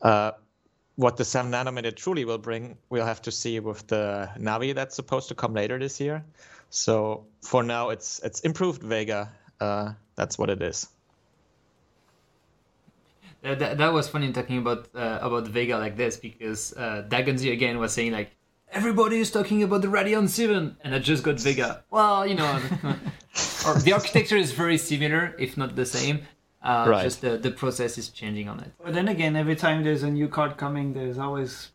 [0.00, 4.96] What the seven nanometer truly will bring, we'll have to see with the Navi that's
[4.96, 6.24] supposed to come later this year.
[6.70, 9.30] So for now, it's it's improved Vega.
[9.60, 10.88] Uh, that's what it is.
[13.42, 17.78] That, that was funny talking about uh, about Vega like this because uh, Dagonzi again
[17.78, 18.32] was saying like
[18.72, 21.84] everybody is talking about the Radeon 7 and I just got Vega.
[21.90, 22.60] Well, you know,
[23.84, 26.26] the architecture is very similar, if not the same.
[26.62, 27.02] Uh, Right.
[27.04, 28.72] Just the, the process is changing on it.
[28.82, 31.70] But then again, every time there's a new card coming, there's always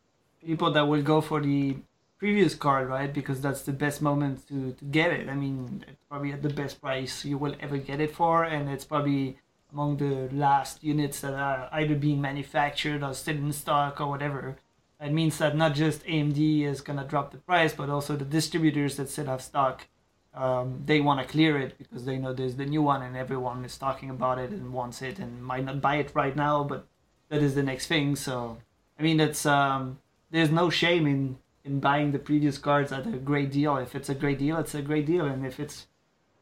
[0.45, 1.77] people that will go for the
[2.17, 3.13] previous card, right?
[3.13, 5.29] Because that's the best moment to, to get it.
[5.29, 8.69] I mean, it's probably at the best price you will ever get it for, and
[8.69, 9.37] it's probably
[9.71, 14.57] among the last units that are either being manufactured or still in stock or whatever.
[15.01, 18.95] It means that not just AMD is gonna drop the price, but also the distributors
[18.97, 19.87] that still have stock.
[20.35, 23.63] Um, they want to clear it because they know there's the new one and everyone
[23.65, 26.87] is talking about it and wants it and might not buy it right now, but
[27.29, 28.15] that is the next thing.
[28.15, 28.57] So,
[28.97, 29.99] I mean, it's um,
[30.31, 33.77] there's no shame in in buying the previous cards at a great deal.
[33.77, 35.87] If it's a great deal, it's a great deal, and if it's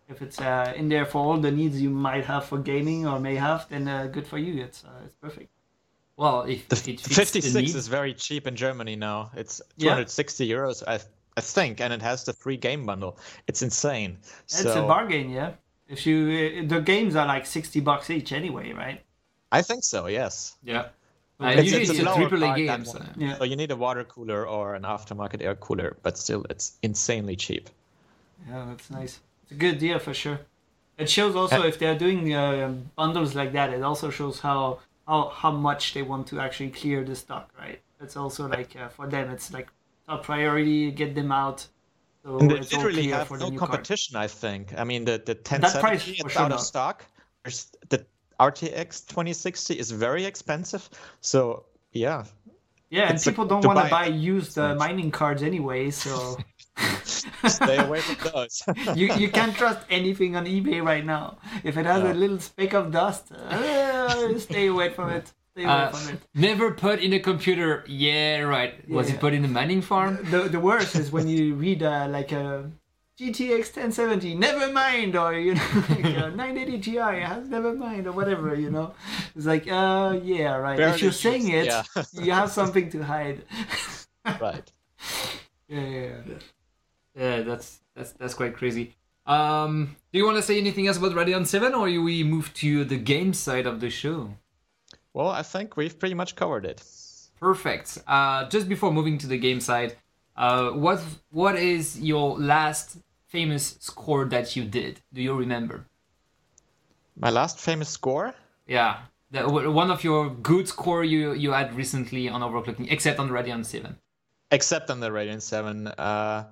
[0.09, 3.19] if it's uh, in there for all the needs you might have for gaming or
[3.19, 4.63] may have, then uh, good for you.
[4.63, 5.49] It's uh, it's perfect.
[6.17, 9.31] Well, if, The it fits the 56 need, is very cheap in Germany now.
[9.35, 9.91] It's Yeah.
[9.91, 10.99] 260 euros, I
[11.37, 13.17] I think, and it has the free game bundle.
[13.47, 14.17] It's insane.
[14.45, 15.51] It's so a bargain, yeah.
[15.87, 16.15] If you
[16.63, 19.01] uh, the games are like sixty bucks each anyway, right?
[19.51, 20.07] I think so.
[20.07, 20.55] Yes.
[20.63, 20.85] yeah.
[21.39, 22.85] Uh, It's- usually it's it's a a triple A game.
[22.85, 22.99] So.
[23.17, 23.37] Yeah.
[23.37, 27.35] So you need a water cooler or an aftermarket air cooler, but still, it's insanely
[27.35, 27.69] cheap.
[28.47, 29.19] Yeah, that's nice.
[29.43, 30.39] It's a good deal for sure.
[30.97, 34.79] It shows also Uh, if they're doing uh, bundles like that, it also shows how
[35.07, 37.79] how how much they want to actually clear the stock, right?
[38.03, 39.67] It's also like uh, for them, it's like
[40.11, 41.59] top priority, get them out.
[42.23, 43.71] So And they literally have for the no new card.
[43.71, 44.15] competition.
[44.25, 44.63] I think.
[44.77, 46.97] I mean, the the That price 1070 is sure out of stock.
[47.89, 47.99] The
[48.39, 50.83] RTX 2060 is very expensive.
[51.21, 52.23] So yeah,
[52.89, 56.13] Yeah, and It's a- people don't want to buy used uh, mining cards anyway, so
[57.57, 58.55] stay away from those.
[58.99, 61.37] you you can't trust anything on eBay right now.
[61.63, 62.11] If it has No.
[62.11, 65.25] a little speck of dust, uh, stay away from it.
[65.53, 65.91] Stay away Uh,
[66.33, 67.83] never put in a computer.
[67.87, 68.87] Yeah, right.
[68.89, 69.15] Was Yeah.
[69.15, 70.17] it put in the mining farm?
[70.31, 72.71] the the worst is when you read uh, like a
[73.19, 78.13] GTX 1070, never mind, or you know, like a 980 Ti has never mind, or
[78.13, 78.93] whatever, you know.
[79.35, 80.79] It's like, uh, yeah, right.
[80.79, 81.83] if you're saying it, yeah.
[82.13, 83.43] you have something to hide.
[84.41, 84.71] right.
[85.67, 86.39] Yeah, yeah, yeah.
[87.15, 88.95] Yeah, that's that's that's quite crazy.
[89.27, 92.83] Um, do you want to say anything else about Radeon 7, or we move to
[92.85, 94.33] the game side of the show?
[95.13, 96.83] Well, I think we've pretty much covered it.
[97.39, 97.97] Perfect.
[98.07, 99.95] Uh, just before moving to the game side,
[100.37, 102.97] uh, what what is your last
[103.27, 105.01] famous score that you did?
[105.13, 105.85] Do you remember?
[107.15, 108.33] My last famous score.
[108.67, 108.99] Yeah,
[109.31, 113.65] one of your good score you you had recently on overclocking, except on the Radeon
[113.65, 113.97] 7.
[114.51, 115.87] except on the Radeon 7.
[115.87, 116.45] Uh,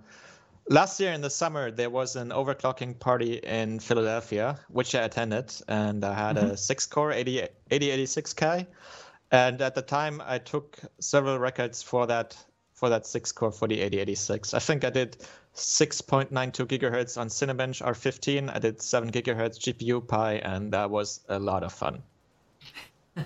[0.70, 5.54] last year in the summer, there was an overclocking party in Philadelphia, which I attended,
[5.68, 8.68] and I had a six core 80, 8086K.
[9.32, 12.38] And at the time, I took several records for that
[12.74, 14.54] for that six core for the 8086.
[14.54, 15.18] I think I did
[15.54, 16.32] 6.92
[16.66, 18.56] gigahertz on Cinebench R15.
[18.56, 22.02] I did 7 gigahertz GPU Pi, and that was a lot of fun.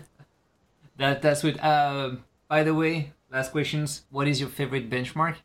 [0.97, 1.59] That that's good.
[1.59, 4.03] Uh, by the way, last questions.
[4.11, 5.37] What is your favorite benchmark?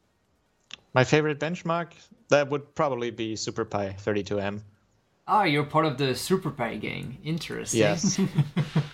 [0.99, 1.93] My favorite benchmark
[2.29, 4.63] that would probably be SuperPi 32M.
[5.29, 7.19] Ah, you're part of the SuperPi gang.
[7.23, 7.79] Interesting.
[7.79, 8.19] Yes.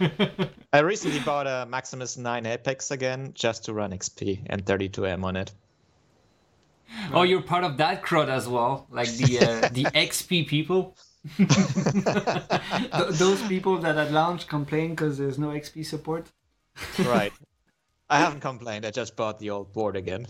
[0.75, 5.37] I recently bought a Maximus 9 Apex again just to run XP and 32M on
[5.37, 5.53] it.
[7.15, 10.99] oh, you're part of that crowd as well, like the uh, the XP people.
[13.19, 16.31] Those people that at launch complain because there's no XP support.
[16.99, 17.33] Right.
[18.11, 18.85] I haven't complained.
[18.85, 20.27] I just bought the old board again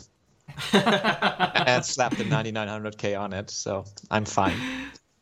[0.72, 4.56] and slapped the 9900K on it, so I'm fine.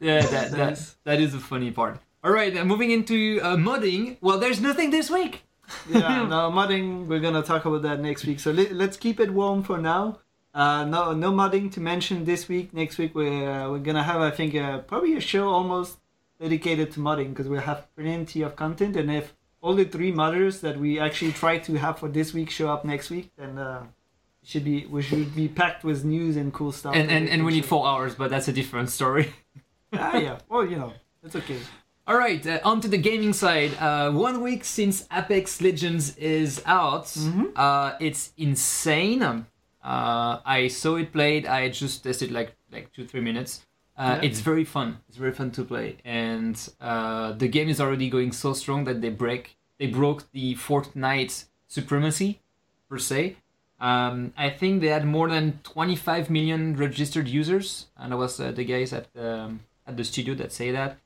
[0.01, 2.01] Yeah, that, that, that is the funny part.
[2.25, 4.17] All right, uh, moving into uh, modding.
[4.21, 5.45] Well, there's nothing this week.
[5.89, 7.07] Yeah, no modding.
[7.07, 8.41] We're gonna talk about that next week.
[8.41, 10.19] So let, let's keep it warm for now.
[10.55, 12.75] Uh, no, no modding to mention this week.
[12.75, 15.99] Next week we're uh, we're gonna have I think uh, probably a show almost
[16.41, 18.97] dedicated to modding because we have plenty of content.
[18.97, 22.51] And if all the three modders that we actually try to have for this week
[22.51, 24.02] show up next week, then uh, it
[24.45, 26.95] should be we should be packed with news and cool stuff.
[26.95, 29.33] And and, we and we need four hours, but that's a different story.
[29.93, 30.39] ah, yeah.
[30.49, 31.59] Well, you know, it's okay.
[32.07, 33.71] All right, uh, on to the gaming side.
[33.79, 37.45] Uh, one week since Apex Legends is out, Mm-hmm.
[37.57, 39.23] uh, it's insane.
[39.23, 39.47] Um,
[39.85, 41.45] Uh, I saw it played.
[41.47, 43.67] I just tested like like two three minutes.
[43.99, 44.29] Uh, Yeah.
[44.29, 44.89] It's very fun.
[45.09, 49.01] It's very fun to play, and uh, the game is already going so strong that
[49.01, 51.35] they break they broke the Fortnite
[51.67, 52.41] supremacy
[52.89, 53.37] per se.
[53.83, 58.53] Um, I think they had more than 25 million registered users, and it was uh,
[58.53, 60.99] the guys at um, at the studio that say that.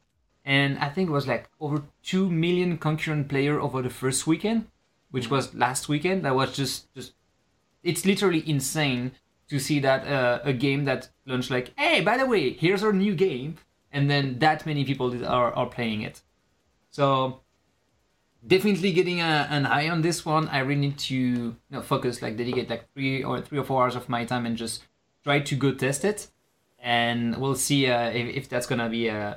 [0.45, 4.67] And I think it was like over two million concurrent player over the first weekend,
[5.11, 6.27] which was last weekend.
[6.27, 7.15] That was just just
[7.83, 9.13] it's literally insane
[9.49, 12.93] to see that uh, a game that launched like, hey, by the way, here's our
[12.93, 13.57] new game,
[13.91, 16.21] and then that many people are are playing it.
[16.91, 17.41] So
[18.45, 20.49] definitely getting a, an eye on this one.
[20.49, 23.83] I really need to you know, focus, like dedicate like three or three or four
[23.83, 24.83] hours of my time and just
[25.25, 26.29] try to go test it,
[26.79, 29.35] and we'll see uh, if, if that's gonna be uh,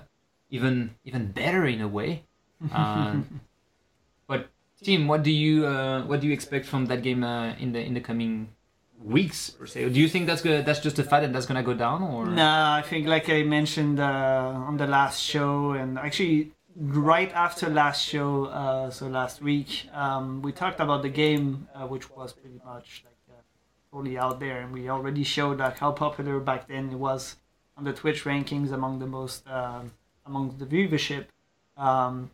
[0.49, 2.23] even even better in a way.
[2.71, 3.41] Um,
[4.27, 4.49] but
[4.83, 7.81] Tim, what do you uh, what do you expect from that game uh, in the
[7.81, 8.49] in the coming
[9.03, 9.89] weeks per se?
[9.89, 12.25] Do you think that's gonna that's just a fad and that's gonna go down or?
[12.25, 17.69] Nah, I think like I mentioned uh, on the last show, and actually right after
[17.69, 22.33] last show, uh, so last week, um, we talked about the game, uh, which was
[22.33, 23.41] pretty much like uh,
[23.91, 27.35] totally out there, and we already showed like how popular back then it was
[27.77, 29.91] on the Twitch rankings among the most um
[30.25, 31.25] among the viewership.
[31.77, 32.31] Um,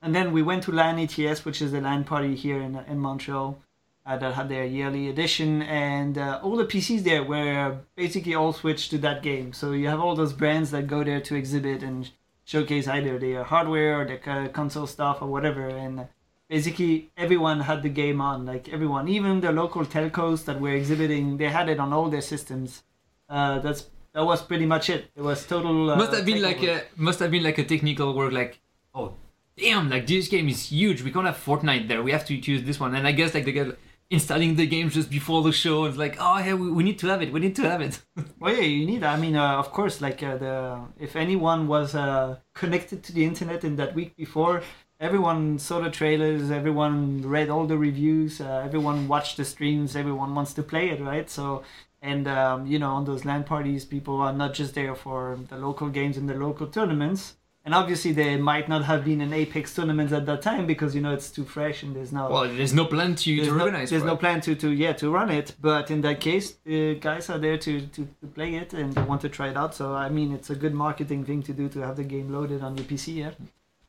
[0.00, 2.98] and then we went to LAN ETS, which is the LAN party here in in
[2.98, 3.58] Montreal
[4.06, 8.52] uh, that had their yearly edition, and uh, all the PCs there were basically all
[8.52, 9.52] switched to that game.
[9.52, 12.08] So you have all those brands that go there to exhibit and
[12.48, 16.08] showcase either their hardware or their co- console stuff or whatever, and
[16.48, 18.46] basically everyone had the game on.
[18.46, 22.22] Like everyone, even the local telcos that were exhibiting, they had it on all their
[22.22, 22.82] systems.
[23.28, 25.10] Uh, that's that was pretty much it.
[25.14, 25.90] It was total.
[25.90, 26.82] Uh, must have been like takeover.
[26.96, 28.60] a must have been like a technical work like
[28.94, 29.14] oh
[29.56, 32.62] damn like this game is huge we can't have Fortnite there we have to use
[32.62, 33.76] this one and I guess like they get
[34.10, 37.06] installing the game just before the show it's like oh yeah we, we need to
[37.06, 38.00] have it we need to have it
[38.40, 39.02] Well, yeah, you need.
[39.02, 43.24] I mean, uh, of course, like uh, the if anyone was uh, connected to the
[43.24, 44.62] internet in that week before,
[45.00, 50.34] everyone saw the trailers, everyone read all the reviews, uh, everyone watched the streams, everyone
[50.34, 51.28] wants to play it, right?
[51.28, 51.62] So,
[52.00, 55.58] and um, you know, on those LAN parties, people are not just there for the
[55.58, 57.34] local games and the local tournaments.
[57.64, 61.02] And obviously, there might not have been an Apex tournament at that time because you
[61.02, 63.64] know it's too fresh and there's no well there's no plan to, there's to no,
[63.64, 65.54] organize there's for no plan to, to yeah to run it.
[65.60, 69.02] But in that case the guys are there to, to, to play it and they
[69.02, 69.74] want to try it out.
[69.74, 72.62] So i mean it's a good marketing thing to do to have the game loaded
[72.62, 73.32] on your pc yeah.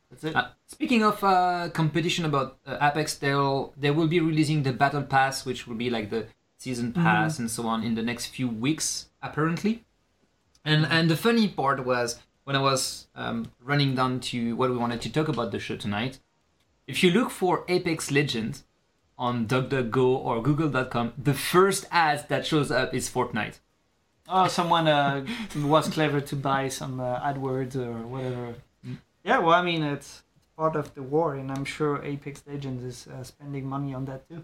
[0.10, 0.36] That's it.
[0.36, 5.04] Uh, speaking of uh, competition about uh, Apex, they'll they will be releasing the Battle
[5.04, 6.26] Pass, which will be like the
[6.58, 9.86] season pass and so on in the next few weeks, apparently.
[10.66, 14.76] And and the funny part was when I was um, running down to what we
[14.76, 16.18] wanted to talk about the show tonight.
[16.88, 18.64] If you look for Apex Legends
[19.20, 23.60] on DuckDuckGo or Google.com, the first ad that shows up is Fortnite.
[24.28, 25.24] oh someone uh,
[25.58, 28.56] was clever to buy some uh, adwords or whatever
[29.24, 30.24] yeah well i mean it's
[30.58, 34.22] part of the war and i'm sure apex legends is uh, spending money on that
[34.30, 34.42] too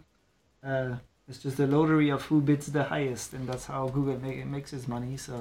[0.70, 0.96] uh,
[1.28, 4.74] it's just the lottery of who bids the highest and that's how google make, makes
[4.74, 5.36] its money so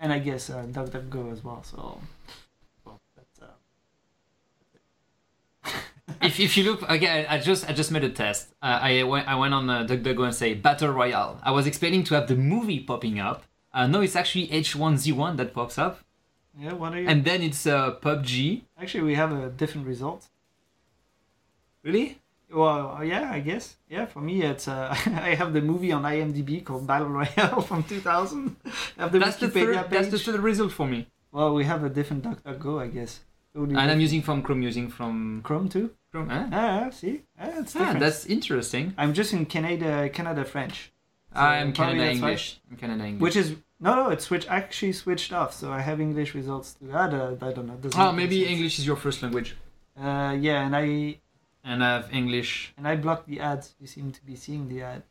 [0.00, 2.00] and i guess uh, duckduckgo as well so
[2.84, 3.46] well, that's, uh,
[6.22, 8.54] if, if you look again, I just I just made a test.
[8.62, 11.38] Uh, I went I went on uh, DuckDuckGo and say Battle Royale.
[11.42, 13.42] I was expecting to have the movie popping up.
[13.74, 16.00] Uh, no, it's actually H1Z1 that pops up,
[16.58, 18.62] yeah what are you and then it's uh, PUBG.
[18.80, 20.28] actually we have a different result
[21.82, 22.18] Really?
[22.56, 23.76] Well, yeah, I guess.
[23.94, 24.88] Yeah, for me, it's uh,
[25.30, 28.56] I have the movie on IMDb called Battle Royale from 2000.
[28.98, 29.90] I have the That's the third.
[29.90, 31.06] That's the third result for me.
[31.32, 33.20] Well, we have a different DuckDuckGo, I guess.
[33.54, 35.90] Totally And I'm using from Chrome, using from Chrome too.
[36.12, 36.28] Chrome.
[36.30, 38.94] Ah, Ah, see, ah, it's Ah, that's interesting.
[38.96, 40.92] I'm just in Canada, Canada French,
[41.34, 42.10] So I'm Canada.
[42.10, 42.58] English.
[42.70, 43.22] I'm Canada English.
[43.22, 45.52] which is no, no, it's switch actually switched off.
[45.52, 46.90] So I have English results too.
[46.94, 47.78] I don't, I don't know.
[47.96, 48.50] oh, maybe sense.
[48.54, 49.56] English is your first language,
[50.06, 51.18] Uh, yeah, and I
[51.66, 52.72] and I have English.
[52.78, 53.74] and I blocked the ads.
[53.80, 55.02] You seem to be seeing the ad.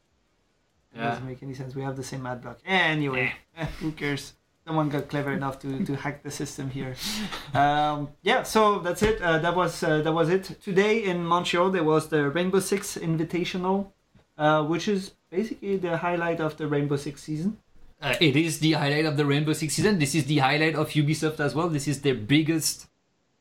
[0.93, 1.09] It Yeah.
[1.09, 1.75] doesn't make any sense.
[1.75, 2.57] We have the same ad block.
[2.65, 4.33] Anyway, eh, who cares?
[4.67, 6.95] Someone got clever enough to, to hack the system here.
[7.53, 9.21] Um, yeah, so that's it.
[9.21, 10.43] Uh, that was uh, that was it.
[10.61, 13.91] Today in Montreal there was the Rainbow Six Invitational,
[14.39, 17.57] uh, which is basically the highlight of the Rainbow Six season.
[18.01, 19.99] uh, it is the highlight of the Rainbow Six season.
[19.99, 21.69] This is the highlight of Ubisoft as well.
[21.69, 22.87] This is their biggest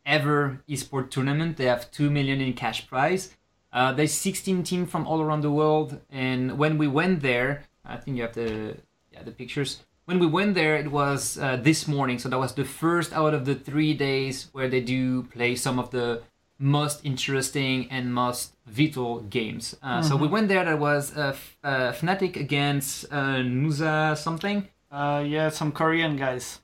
[0.07, 1.57] ever esport tournament.
[1.57, 3.35] They have two million in cash prize.
[3.73, 7.97] Uh, there's 16 teams from all around the world, and when we went there, I
[7.97, 8.77] think you have the
[9.13, 9.83] yeah the pictures.
[10.07, 13.33] When we went there, it was uh, this morning, so that was the first out
[13.35, 16.23] of the three days where they do play some of the
[16.59, 19.75] most interesting and most vital games.
[19.83, 20.65] Uh, So we went there.
[20.65, 24.69] That was uh, F- uh, Fnatic against uh, Nusa something.
[24.93, 26.61] Uh, yeah, some Korean guys.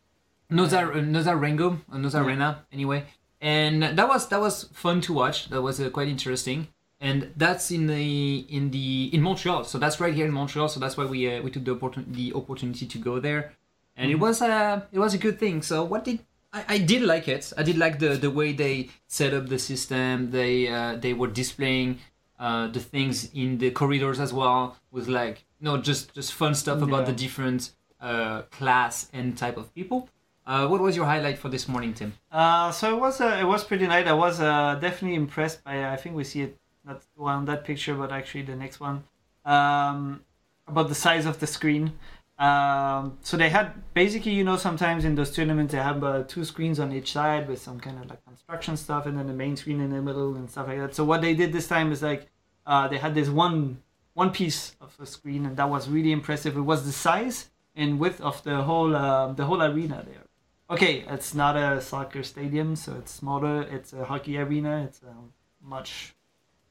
[0.50, 0.80] Noza
[1.14, 3.04] Noza Rengo, uh, Noza Rena, anyway,
[3.40, 5.48] and that was that was fun to watch.
[5.48, 6.68] That was uh, quite interesting,
[7.00, 9.64] and that's in the in the in Montreal.
[9.64, 10.68] So that's right here in Montreal.
[10.68, 13.52] So that's why we uh, we took the opportunity the opportunity to go there,
[13.96, 15.62] and it was a it was a good thing.
[15.62, 16.20] So what did
[16.52, 17.52] I, I did like it.
[17.56, 20.30] I did like the the way they set up the system.
[20.30, 21.98] They uh, they were displaying
[22.38, 24.76] uh, the things in the corridors as well.
[24.90, 27.70] With like no just just fun stuff about the different
[28.00, 30.08] uh, class and type of people.
[30.46, 32.12] Uh, what was your highlight for this morning, Tim?
[32.32, 34.06] Uh, so it was uh, it was pretty nice.
[34.06, 35.92] I was uh, definitely impressed by.
[35.92, 39.04] I think we see it not on that picture, but actually the next one
[39.44, 40.22] um,
[40.66, 41.92] about the size of the screen.
[42.38, 46.44] Um, so they had basically, you know, sometimes in those tournaments they have uh, two
[46.44, 49.56] screens on each side with some kind of like construction stuff, and then the main
[49.56, 50.94] screen in the middle and stuff like that.
[50.94, 52.28] So what they did this time is like
[52.66, 53.82] uh, they had this one
[54.14, 56.56] one piece of a screen, and that was really impressive.
[56.56, 60.24] It was the size and width of the whole uh, the whole arena there.
[60.70, 63.62] Okay, it's not a soccer stadium, so it's smaller.
[63.62, 64.84] It's a hockey arena.
[64.84, 66.14] It's um, much,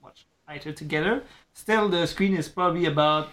[0.02, 1.24] much tighter together.
[1.52, 3.28] Still, the screen is probably about,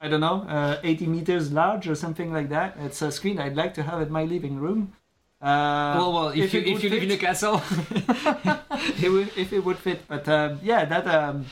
[0.00, 2.78] I don't know, uh, 80 meters large or something like that.
[2.80, 4.94] It's a screen I'd like to have in my living room.
[5.38, 7.56] Uh, well, well, if, you if you live in a castle,
[9.02, 10.08] it would, if it would fit.
[10.08, 11.44] But um, yeah, that um,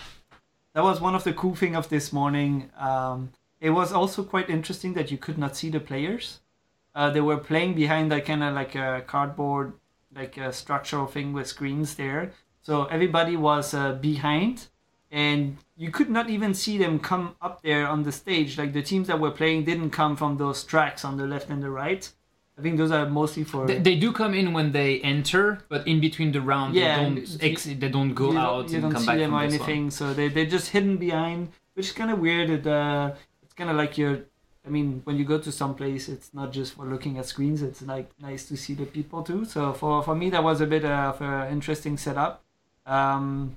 [0.72, 2.70] that was one of the cool thing of this morning.
[2.78, 3.30] Um,
[3.61, 6.40] it was also quite interesting that you could not see the players.
[6.99, 9.68] Uh, they were playing behind that kind of like a cardboard,
[10.20, 12.22] like a structural thing with screens there.
[12.68, 14.57] So everybody was uh, behind,
[15.24, 15.40] and
[15.82, 18.51] you could not even see them come up there on the stage.
[18.59, 21.62] Like the teams that were playing didn't come from those tracks on the left and
[21.62, 22.05] the right.
[22.59, 25.86] I think those are mostly for they, they do come in when they enter, but
[25.86, 28.68] in between the round, Yeah, they don't you- ex- they don't go you don't- out
[28.70, 29.68] you and don't come see back them from or this one.
[29.70, 29.90] anything.
[29.99, 31.40] So they they're just hidden behind,
[31.74, 32.66] which is kind of weird.
[32.66, 33.12] Uh,
[33.44, 34.18] it's kind of like you're.
[34.68, 37.62] I mean, when you go to some place, it's not just for looking at screens.
[37.62, 39.46] It's like nice to see the people too.
[39.46, 42.44] So for for me, that was a bit of an interesting setup.
[42.84, 43.56] Um,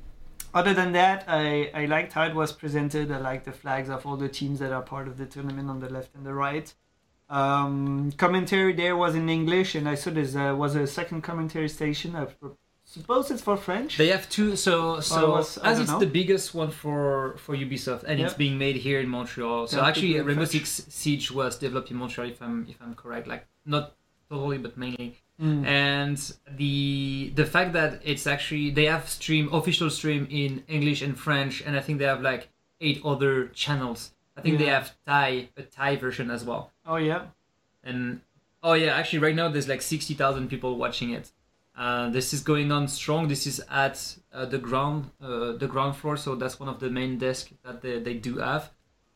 [0.53, 3.11] other than that, I, I liked how it was presented.
[3.11, 5.79] I liked the flags of all the teams that are part of the tournament on
[5.81, 6.73] the left and the right.
[7.29, 12.15] Um, commentary there was in English, and I saw there was a second commentary station.
[12.15, 12.27] I
[12.91, 13.97] suppose it's for French.
[13.97, 15.99] They have two, so so was- as it's know.
[15.99, 19.67] the biggest one for for Ubisoft, and it's being made here in Montreal.
[19.67, 23.27] So Yeah, actually, Rainbow Six Siege was developed in Montreal, if I'm if I'm correct.
[23.27, 23.95] Like not
[24.29, 25.17] totally, but mainly.
[25.41, 25.65] Mm.
[25.65, 26.17] And
[26.57, 31.61] the the fact that it's actually they have stream official stream in English and French,
[31.65, 34.11] and I think they have like eight other channels.
[34.37, 36.71] I think they have Thai a Thai version as well.
[36.85, 37.21] Oh yeah.
[37.83, 38.21] And
[38.63, 41.31] oh yeah, actually right now there's like sixty thousand people watching it.
[41.75, 43.27] Uh, this is going on strong.
[43.27, 46.17] This is at uh, the ground, uh, the ground floor.
[46.17, 48.71] So that's one of the main desks that they, they do have.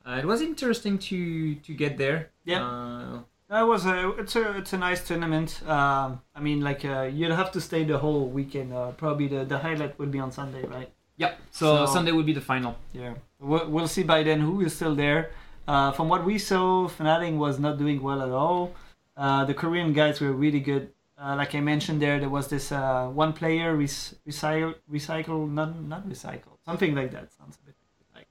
[0.06, 2.30] Uh, it was interesting to to get there.
[2.46, 2.64] Yeah.
[2.64, 5.62] Uh, That was a it's a it's a nice tournament.
[5.68, 8.74] Um, I mean, like uh, you'd have to stay the whole weekend.
[8.74, 10.90] Uh, probably the the highlight would be on Sunday, right?
[11.18, 11.38] yep.
[11.52, 12.74] So, So- Sunday will be the final.
[12.94, 13.14] Yeah.
[13.40, 15.30] We'll, we'll see by then who is still there.
[15.68, 18.74] Uh, from what we saw, Fnatic was not doing well at all.
[19.18, 20.90] Uh, the Korean guys were really good.
[21.18, 25.82] Uh, like I mentioned there, there was this uh, one player rec- recycle recycle not
[25.82, 27.76] not recycle something like that sounds a bit
[28.14, 28.28] like.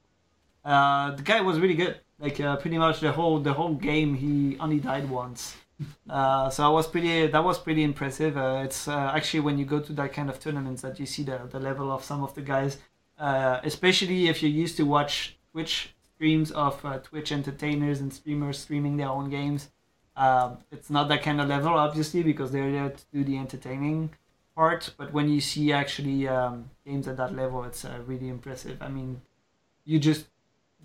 [0.64, 1.98] Uh, the guy was really good.
[2.18, 5.56] Like uh, pretty much the whole the whole game, he only died once.
[6.08, 7.26] Uh, so I was pretty.
[7.26, 8.36] That was pretty impressive.
[8.36, 11.40] Uh, it's actually when you go to that kind of tournaments that you see the
[11.50, 12.78] the level of some of the guys,
[13.18, 19.08] especially if you're used to watch Twitch streams of Twitch entertainers and streamers streaming their
[19.08, 19.70] own games.
[20.16, 24.10] Um, it's not that kind of level, obviously, because they're there to do the entertaining
[24.54, 24.94] part.
[24.96, 28.80] But when you see actually um, games at that level, it's uh, really impressive.
[28.80, 29.22] I mean,
[29.84, 30.26] you just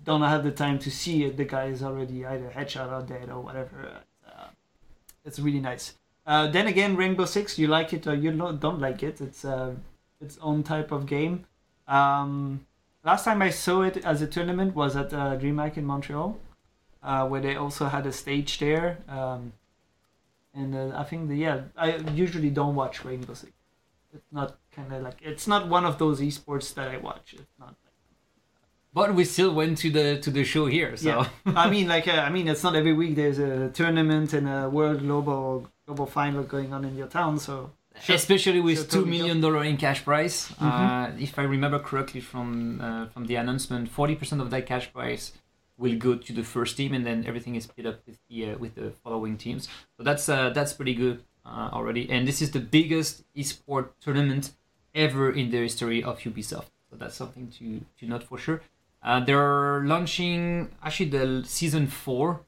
[0.02, 1.36] don't have the time to see it.
[1.36, 4.00] The guy is already either headshot or dead or whatever.
[4.26, 4.48] Uh,
[5.24, 5.94] it's really nice.
[6.26, 9.20] Uh, then again, Rainbow Six, you like it or you don't like it.
[9.20, 9.74] It's uh,
[10.20, 11.46] its own type of game.
[11.88, 12.66] Um,
[13.04, 16.38] last time I saw it as a tournament was at uh, DreamHack in Montreal,
[17.02, 18.98] uh, where they also had a stage there.
[19.08, 19.52] Um,
[20.54, 23.52] and uh, I think the, yeah, I usually don't watch Rainbow Six.
[24.12, 27.34] It's not kind of like it's not one of those esports that I watch.
[27.34, 27.76] It's not.
[28.92, 30.96] but we still went to the to the show here.
[30.96, 31.26] So Yeah,
[31.64, 34.68] I mean, like, uh, I mean, it's not every week there's a tournament and a
[34.68, 37.38] world global global final going on in your town.
[37.38, 37.70] So
[38.00, 38.16] Sure.
[38.16, 40.48] especially with Sure, two million dollar in cash prize.
[40.48, 40.66] Mm-hmm.
[40.66, 44.92] Uh, if I remember correctly from uh, from the announcement, forty percent of that cash
[44.92, 45.32] prize
[45.80, 48.58] will go to the first team, and then everything is split up with the uh,
[48.58, 49.68] with the following teams.
[49.96, 52.08] So that's uh, that's pretty good uh, already.
[52.10, 54.52] And this is the biggest esport tournament
[54.94, 56.70] ever in the history of Ubisoft.
[56.88, 58.60] So that's something to to note for sure.
[59.02, 62.40] Uh, they're launching actually the season 4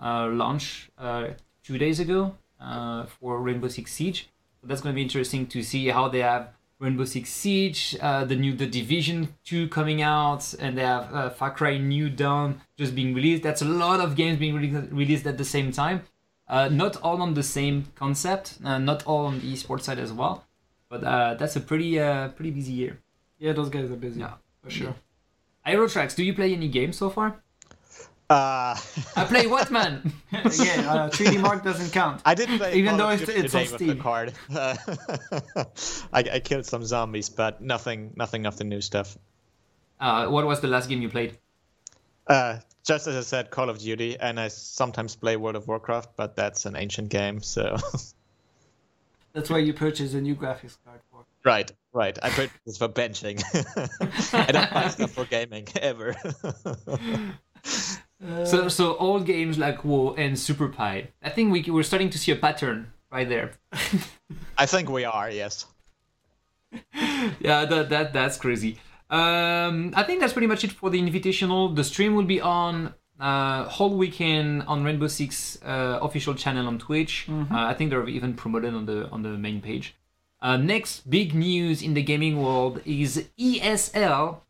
[0.00, 1.28] uh, launch uh,
[1.62, 4.28] two days ago uh, for Rainbow Six Siege.
[4.60, 6.48] So that's going to be interesting to see how they have
[6.80, 11.30] Rainbow Six Siege, uh, the new The Division 2 coming out, and they have uh,
[11.30, 13.42] Far Cry New Dawn just being released.
[13.42, 16.02] That's a lot of games being re- released at the same time.
[16.48, 20.12] Uh, not all on the same concept, uh, not all on the esports side as
[20.12, 20.44] well.
[20.88, 22.98] But uh, that's a pretty uh, pretty busy year.
[23.38, 24.34] yeah, those guys are busy Yeah.
[24.62, 24.94] for sure.
[25.66, 27.42] Aerotrax, do you play any games so far?
[28.30, 28.76] Uh,
[29.16, 30.12] I play what man?
[30.32, 32.22] yeah, uh, 3D Mark doesn't count.
[32.24, 33.88] I did play Even Call though of it's- it's on Steam.
[33.88, 34.32] the card.
[36.12, 39.18] I, I killed some zombies, but nothing, nothing of the new stuff.
[39.98, 41.36] Uh, what was the last game you played?
[42.26, 46.10] Uh, just as I said, Call of Duty, and I sometimes play World of Warcraft,
[46.16, 47.76] but that's an ancient game, so
[49.32, 51.24] That's why you purchase a new graphics card for.
[51.44, 52.16] right, right.
[52.22, 53.42] I played this for benching.
[54.34, 56.16] I don't buy stuff for gaming ever.
[58.44, 61.06] So, so all games like WoW and SuperPi.
[61.22, 63.52] I think we we're starting to see a pattern right there.
[64.58, 65.66] I think we are, yes.
[67.40, 68.78] yeah, that that that's crazy.
[69.08, 71.74] Um, I think that's pretty much it for the invitational.
[71.74, 76.78] The stream will be on uh, whole weekend on Rainbow Six uh, official channel on
[76.78, 77.26] Twitch.
[77.28, 79.96] Uh, I think they're even promoted on the on the main page.
[80.42, 84.40] Uh, next big news in the gaming world is ESL,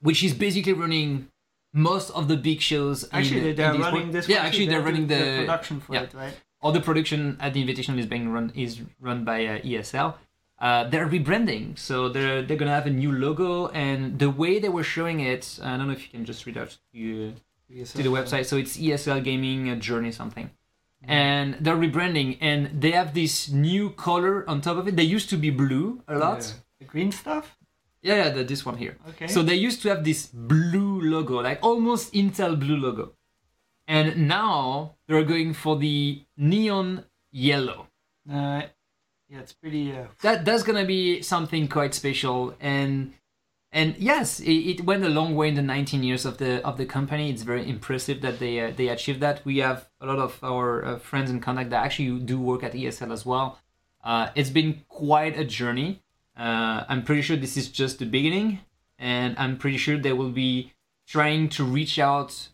[0.00, 1.28] which is basically running
[1.76, 3.04] most of the big shows.
[3.12, 4.28] Actually, in they're the running this.
[4.28, 4.48] Yeah, one too.
[4.48, 6.02] actually, they're They running do the, production for yeah.
[6.02, 6.34] it, right?
[6.62, 10.14] all the production at the Invitational is being run is run by uh, ESL.
[10.58, 14.70] Uh, they're rebranding, so they're they're gonna have a new logo, and the way they
[14.70, 17.34] were showing it, I don't know if you can just read out to,
[17.68, 18.46] to the website.
[18.46, 20.50] So it's ESL Gaming uh, Journey something,
[21.02, 24.96] and they're rebranding, and they have this new color on top of it.
[24.96, 26.38] They used to be blue a lot.
[26.40, 26.52] Yeah.
[26.80, 27.56] The green stuff.
[28.02, 28.96] Yeah, yeah, the, this one here.
[29.10, 29.26] Okay.
[29.26, 33.12] So they used to have this blue logo, like almost Intel blue logo.
[33.88, 37.88] And now they're going for the neon yellow.
[38.30, 38.62] Uh,
[39.28, 39.92] yeah, it's pretty.
[39.92, 43.12] Uh, That that's gonna be something quite special and
[43.72, 46.78] and yes, it, it went a long way in the 19 years of the of
[46.78, 47.30] the company.
[47.30, 49.44] It's very impressive that they uh, they achieved that.
[49.44, 52.72] We have a lot of our uh, friends in contact that actually do work at
[52.72, 53.58] ESL as well.
[54.02, 56.02] Uh, it's been quite a journey.
[56.36, 58.60] Uh, I'm pretty sure this is just the beginning,
[58.98, 60.72] and I'm pretty sure they will be
[61.06, 62.48] trying to reach out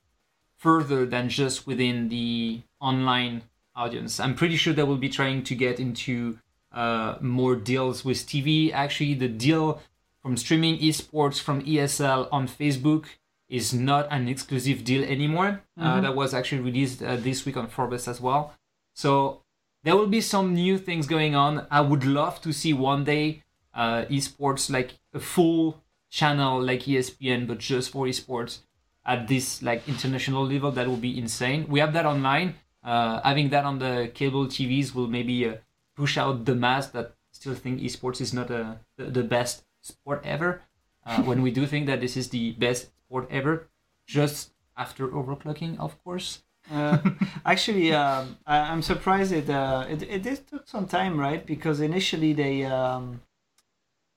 [0.57, 3.43] further than just within the online
[3.75, 4.21] audience.
[4.21, 6.39] I'm pretty sure they will be trying to get into
[6.71, 8.73] uh, more deals with TV.
[8.73, 9.83] Actually, the deal
[10.23, 13.07] from streaming esports from ESL on Facebook
[13.49, 15.63] is not an exclusive deal anymore.
[15.79, 18.55] Uh, that was actually released uh, this week on Forbes as well.
[18.95, 19.43] So
[19.83, 21.67] there will be some new things going on.
[21.71, 23.43] I would love to see one day
[23.75, 28.59] uh, esports like a full channel like ESPN, but just for esports
[29.05, 30.71] at this like international level.
[30.71, 31.67] That would be insane.
[31.69, 32.55] We have that online.
[32.85, 35.55] Uh, having that on the cable TVs will maybe uh,
[35.97, 40.21] push out the mass that still think esports is not a, the, the best sport
[40.25, 40.63] ever.
[41.07, 43.69] Uh, when we do think that this is the best sport ever,
[44.07, 46.43] just after overclocking, of course.
[46.71, 46.99] uh,
[47.47, 51.45] actually, um, I, I'm surprised it, uh, it it did took some time, right?
[51.45, 53.21] Because initially they um,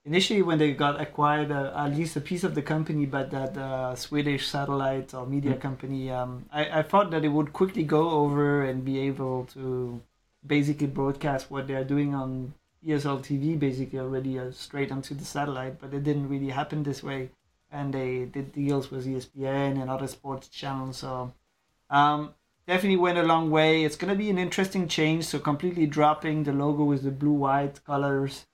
[0.06, 3.58] initially when they got acquired, uh, at least a piece of the company, but that
[3.58, 8.12] uh, Swedish satellite or media company, um, I, I thought that it would quickly go
[8.12, 10.02] over and be able to
[10.46, 12.54] basically broadcast what they're doing on
[12.88, 15.82] ESL TV, basically already uh, straight onto the satellite.
[15.82, 17.32] But it didn't really happen this way,
[17.72, 20.98] and they did deals with ESPN and other sports channels.
[20.98, 21.34] So.
[21.90, 22.34] Um,
[22.68, 23.84] definitely went a long way.
[23.84, 25.26] It's gonna be an interesting change.
[25.26, 28.48] So completely dropping the logo with the blue white colors.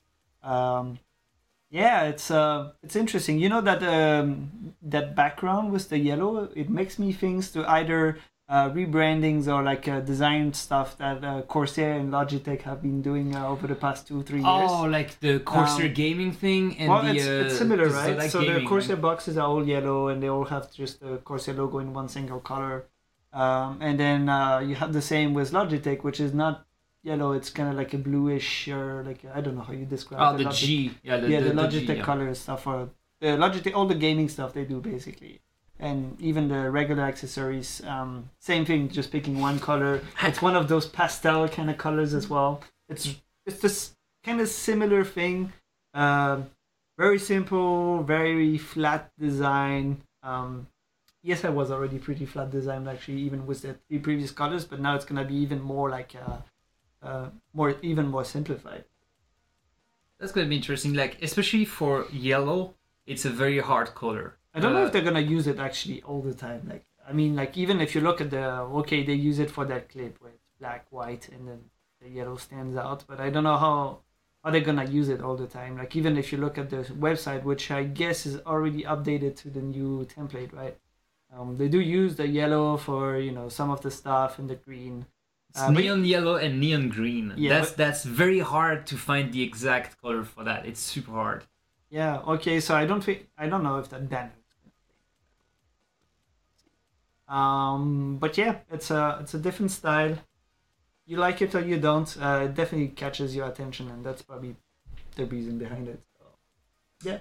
[0.44, 1.00] Um,
[1.72, 3.40] yeah, it's uh, it's interesting.
[3.40, 6.50] You know that um, that background with the yellow.
[6.56, 8.18] It makes me think to either
[8.50, 13.34] uh, rebrandings or like uh, design stuff that uh, Corsair and Logitech have been doing
[13.34, 14.72] uh, over the past two three years.
[14.72, 18.30] Oh, like the Corsair Um, gaming thing and well, the it's, uh, it's similar, right?
[18.30, 19.02] So the Corsair right?
[19.02, 22.42] boxes are all yellow, and they all have just the Corsair logo in one single
[22.42, 22.86] color.
[23.32, 26.66] Um, and then uh, you have the same with Logitech, which is not
[27.04, 30.22] yellow; it's kind of like a bluish or like I don't know how you describe.
[30.22, 30.92] Oh, the Logitech- G.
[31.04, 32.04] Yeah, the, yeah, the, the, the Logitech G, yeah.
[32.04, 32.90] color stuff are
[33.20, 35.42] the Logitech, all the gaming stuff they do basically,
[35.80, 37.82] and even the regular accessories.
[37.86, 40.02] Um, same thing, just picking one color.
[40.24, 42.62] It's one of those pastel kind of colors as well.
[42.90, 45.54] It's it's this kind of similar thing.
[45.94, 46.50] Um,
[46.98, 50.04] very simple, very flat design.
[50.24, 50.68] Um,
[51.24, 54.80] yes, I was already pretty flat design actually, even with the three previous colors, but
[54.80, 56.38] now it's gonna be even more like uh,
[57.02, 58.86] uh, more even more simplified.
[60.20, 60.94] That's gonna be interesting.
[60.94, 62.76] Like especially for yellow,
[63.06, 64.38] it's a very hard color.
[64.54, 66.68] I don't know Uh, if they're gonna use it actually all the time.
[66.70, 68.46] Like I mean, like even if you look at the
[68.82, 71.60] okay, they use it for that clip where it's black, white, and then
[72.02, 73.04] the yellow stands out.
[73.08, 74.00] But I don't know how
[74.44, 75.78] how they're gonna use it all the time.
[75.78, 79.50] Like even if you look at the website, which I guess is already updated to
[79.50, 80.78] the new template, right?
[81.34, 84.56] Um, they do use the yellow for you know some of the stuff and the
[84.56, 85.06] green.
[85.52, 87.34] It's Uh, but- neon yellow and neon green.
[87.38, 90.66] Yeah, that's but- that's very hard to find the exact color for that.
[90.66, 91.44] It's super hard.
[91.90, 92.20] Yeah.
[92.36, 92.60] Okay.
[92.62, 94.32] So I don't think I don't know if that banner.
[94.48, 94.72] is gonna
[96.58, 96.72] stay.
[97.28, 100.18] Um, but yeah, it's a it's a different style.
[101.06, 102.10] You like it or you don't.
[102.18, 104.56] Uh, it definitely catches your attention, and that's probably
[105.18, 106.02] the reason behind it.
[106.18, 106.26] So,
[107.04, 107.20] yeah,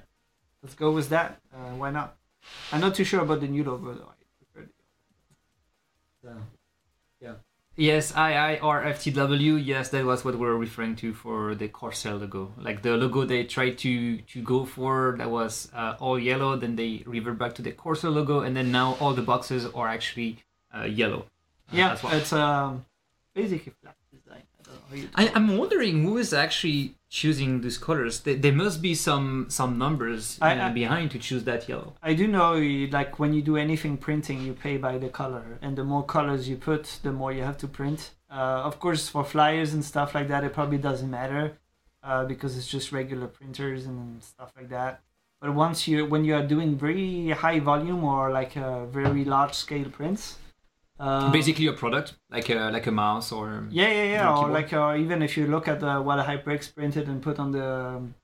[0.63, 1.41] let's go with that.
[1.53, 2.17] Uh, why not?
[2.71, 4.13] I'm not too sure about the new logo though.
[4.15, 4.71] I prefer
[6.23, 6.35] the
[7.23, 7.37] so,
[7.81, 9.65] Yes, IIRFTW.
[9.65, 12.53] Yes, that was what we were referring to for the Corsair logo.
[12.59, 16.57] Like the logo they tried to to go for that was uh, all yellow.
[16.57, 19.89] Then they revert back to the Corsair logo, and then now all the boxes are
[19.89, 20.45] actually
[20.77, 21.21] uh, yellow.
[21.73, 22.13] uh, yeah, well.
[22.13, 22.85] it's um
[23.33, 23.97] basically flat.
[24.93, 28.21] I don't know how you I, I'm wondering who is actually choosing these colors.
[28.21, 31.95] There, there must be some some numbers I- uh, I- behind to choose that yellow.
[32.03, 32.55] I do know,
[32.91, 36.49] like when you do anything printing, you pay by the color, and the more colors
[36.49, 38.11] you put, the more you have to print.
[38.31, 41.59] Uh, of course, for flyers and stuff like that, it probably doesn't matter
[42.03, 45.01] uh, because it's just regular printers and stuff like that.
[45.41, 49.55] But once you, when you are doing very high volume or like a very large
[49.55, 50.37] scale prints,
[51.01, 54.37] uh, Basically, a product like a like a mouse or yeah, yeah, yeah.
[54.37, 57.53] Or like, uh, even if you look at uh, what HyperX printed and put on
[57.53, 58.15] the um,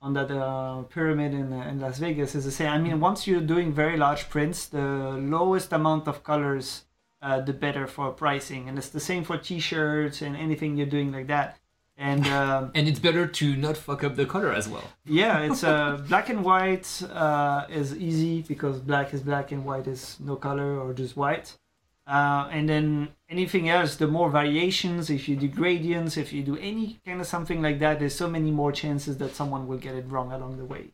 [0.00, 2.68] on that uh, pyramid in, in Las Vegas is the same.
[2.68, 4.86] I mean, once you're doing very large prints, the
[5.36, 6.84] lowest amount of colors,
[7.20, 11.12] uh, the better for pricing, and it's the same for T-shirts and anything you're doing
[11.12, 11.58] like that.
[11.98, 14.84] And um, and it's better to not fuck up the color as well.
[15.04, 19.86] yeah, it's uh, black and white uh, is easy because black is black and white
[19.86, 21.56] is no color or just white.
[22.06, 26.56] Uh, and then anything else, the more variations, if you do gradients, if you do
[26.58, 29.94] any kind of something like that, there's so many more chances that someone will get
[29.94, 30.90] it wrong along the way.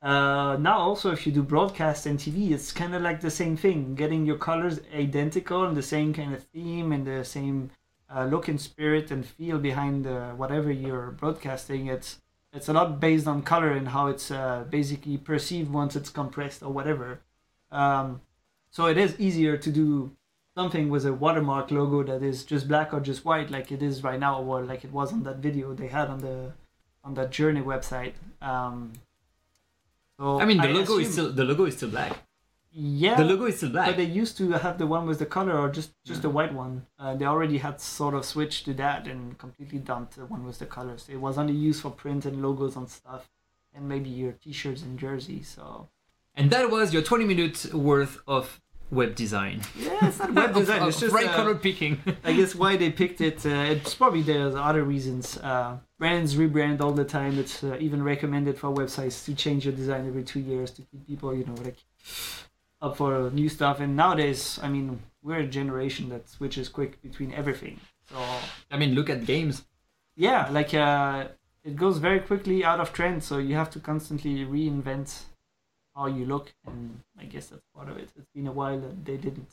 [0.00, 3.56] Uh, now also, if you do broadcast and TV, it's kind of like the same
[3.56, 7.70] thing, getting your colors identical and the same kind of theme and the same
[8.14, 10.06] uh, look and spirit and feel behind
[10.38, 11.86] whatever you're broadcasting.
[11.86, 12.20] It's
[12.54, 16.62] it's a lot based on color and how it's uh, basically perceived once it's compressed
[16.62, 17.20] or whatever.
[17.72, 18.20] Um,
[18.70, 20.12] so it is easier to do
[20.56, 24.02] something with a watermark logo that is just black or just white, like it is
[24.04, 26.52] right now, or like it was on that video they had on the
[27.02, 28.14] on that Journey website.
[28.40, 28.92] Um,
[30.18, 32.18] so I mean, the logo is still the logo is still black.
[32.72, 33.14] yeah.
[33.16, 33.86] The logo is still black.
[33.88, 36.22] But they used to have the one with the color or just just Yeah.
[36.22, 36.86] the white one.
[36.98, 40.58] Uh, they already had sort of switched to that and completely dumped the one with
[40.60, 41.08] the colors.
[41.08, 43.28] It was only used for print and logos and stuff,
[43.74, 45.48] and maybe your T-shirts and jerseys.
[45.48, 45.88] So
[46.36, 49.60] And that was your 20 minutes worth of web design.
[49.76, 50.86] yeah, it's not web design.
[50.88, 52.00] it's just bright uh, color picking.
[52.24, 53.44] I guess why they picked it.
[53.44, 55.36] Uh, it's probably there's other reasons.
[55.38, 57.38] Uh, brands rebrand all the time.
[57.38, 61.06] It's uh, even recommended for websites to change your design every two years to keep
[61.06, 61.78] people, you know, like
[62.82, 63.80] up for new stuff.
[63.80, 67.80] And nowadays, I mean, we're a generation that switches quick between everything.
[68.10, 68.16] So
[68.70, 69.64] I mean, look at games.
[70.16, 71.28] yeah, like uh,
[71.64, 73.24] it goes very quickly out of trend.
[73.24, 75.22] So you have to constantly reinvent
[75.94, 78.08] how you look, and I guess that's part of it.
[78.16, 79.48] It's been a while that they didn't.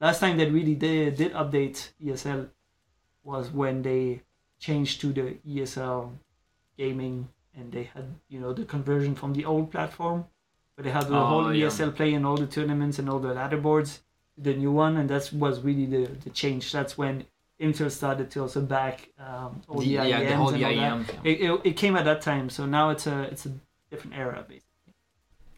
[0.00, 2.48] Last time that really did did update ESL
[3.22, 4.22] was when they
[4.58, 6.12] changed to the ESL
[6.76, 10.26] gaming, and they had you know the conversion from the old platform,
[10.76, 11.66] but they had the Oh, whole yeah.
[11.66, 14.00] ESL play and all the tournaments and all the ladder boards
[14.38, 16.72] the new one, and that was really the the change.
[16.72, 17.26] That's when
[17.60, 21.06] Intel started to also back um, all the, yeah, the whole and all that.
[21.06, 21.24] IEM.
[21.24, 23.52] It, it, it came at that time, so now it's a it's a
[23.90, 24.64] different era basically.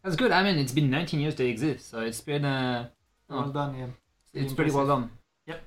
[0.03, 0.32] That's good.
[0.32, 2.88] I mean, it's been 19 years they exist, so it's been uh,
[3.28, 3.53] Well Oh.
[3.53, 3.86] done, yeah.
[4.34, 5.11] it's pretty well done.
[5.46, 5.62] Yep.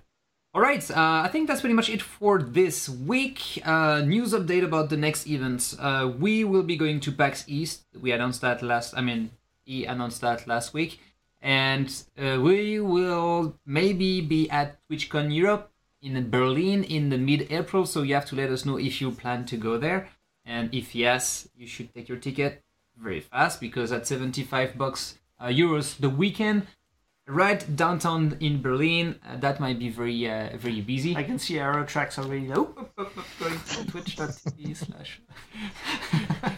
[0.54, 3.62] All right, uh, I think that's pretty much it for this week.
[3.66, 5.76] Uh, news update about the next events.
[5.80, 7.86] Uh, we will be going to PAX East.
[8.00, 8.94] We announced that last.
[8.98, 9.32] I mean,
[9.66, 11.00] he announced that last week,
[11.42, 15.72] and uh, we will maybe be at TwitchCon Europe
[16.02, 17.86] in Berlin in the mid-April.
[17.86, 20.10] So you have to let us know if you plan to go there,
[20.46, 22.65] and if yes, you should take your ticket
[22.98, 26.68] very fast because at 75 bucks uh, euros the weekend,
[27.28, 31.16] right downtown in Berlin, uh, that might be very uh, very busy.
[31.16, 32.52] I can see Aerotrax already.
[32.54, 35.22] Oh, oh, oh, oh, going to twitch.tv slash.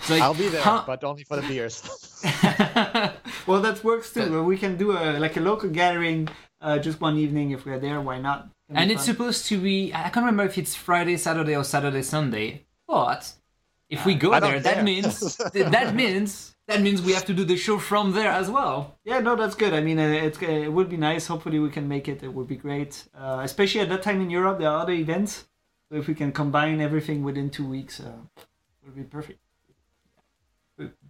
[0.10, 0.84] Like, I'll be there, huh?
[0.86, 1.82] but only for the beers.
[3.48, 4.30] Well, that works too.
[4.30, 6.28] But- we can do a like a local gathering,
[6.62, 8.02] uh, just one evening if we're there.
[8.02, 8.50] Why not?
[8.68, 9.16] Can and it's fun.
[9.16, 12.66] supposed to be I can't remember if it's Friday, Saturday, or Saturday, Sunday.
[12.86, 13.32] But
[13.90, 17.34] if we go I don't there, that means that means that means we have to
[17.34, 18.98] do the show from there as well.
[19.06, 19.74] Yeah, no, that's good.
[19.74, 21.28] I mean, uh, it's uh, it would be nice.
[21.28, 22.24] Hopefully, we can make it.
[22.24, 23.08] It would be great.
[23.16, 25.48] Uh, especially at that time in Europe, there are other events.
[25.90, 29.40] So if we can combine everything within two weeks, uh, it would be perfect.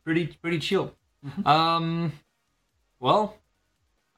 [0.04, 0.94] Pretty pretty chill.
[1.26, 1.48] Mm-hmm.
[1.48, 2.14] Um,
[3.00, 3.38] well,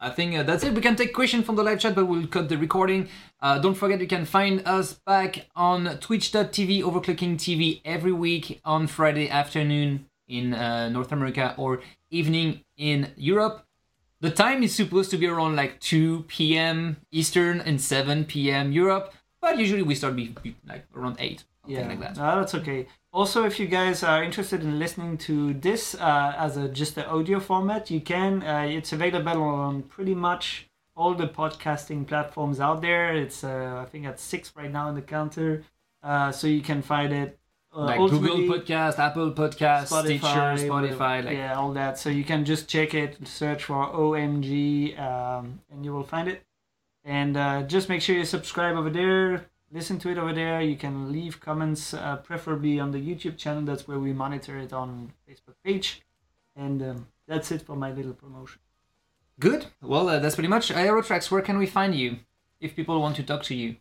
[0.02, 0.74] I think uh, that's it.
[0.74, 3.10] We can take questions from the live chat, but we'll cut the recording.
[3.42, 8.88] Uh, don't forget you can find us back on Twitch.tv, Overclocking TV every week on
[8.88, 11.82] Friday afternoon in uh, North America or
[12.12, 13.66] evening in Europe.
[14.22, 16.98] The time is supposed to be around like 2 p.m.
[17.12, 18.72] Eastern and 7 p.m.
[18.72, 22.18] Europe, but usually we start be, be like around 8, something Yeah, like that.
[22.18, 22.88] no, that's okay.
[23.12, 27.08] Also, if you guys are interested in listening to this uh, as a just the
[27.10, 28.44] audio format, you can.
[28.44, 33.16] Uh, it's available on pretty much all the podcasting platforms out there.
[33.16, 35.64] It's uh, I think at six right now in the counter,
[36.04, 37.40] uh, so you can find it.
[37.76, 41.98] Uh, like Google Podcast, Apple Podcast, Stitcher, Spotify, like yeah, all that.
[41.98, 46.44] So you can just check it, search for OMG, um, and you will find it.
[47.04, 49.46] And uh, just make sure you subscribe over there.
[49.72, 50.62] Listen to it over there.
[50.62, 53.62] You can leave comments, uh, preferably on the YouTube channel.
[53.64, 56.02] That's where we monitor it on Facebook page.
[56.56, 58.60] And um, that's it for my little promotion.
[59.40, 59.68] Good.
[59.82, 61.32] Well, uh, that's pretty much Aerotrax.
[61.32, 62.18] Where can we find you
[62.60, 63.76] if people want to talk to you?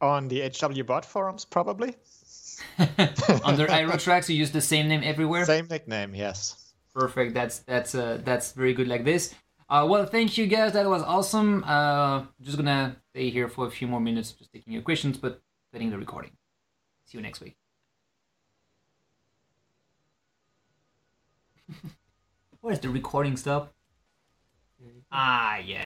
[0.00, 1.94] On the HWBOT forums, probably.
[3.44, 5.44] Under Aerotrax, you use the same name everywhere.
[5.44, 6.72] Same nickname, yes.
[6.94, 7.34] Perfect.
[7.34, 9.34] That's that's uh, that's very good like this.
[9.68, 10.72] Uh, well, thank you guys.
[10.72, 11.62] That was awesome.
[11.64, 15.42] Uh, just gonna stay here for a few more minutes, just taking your questions, but
[15.74, 16.30] letting the recording.
[17.04, 17.54] See you next week.
[22.62, 23.74] Where's the recording stop?
[25.12, 25.78] Ah, yeah.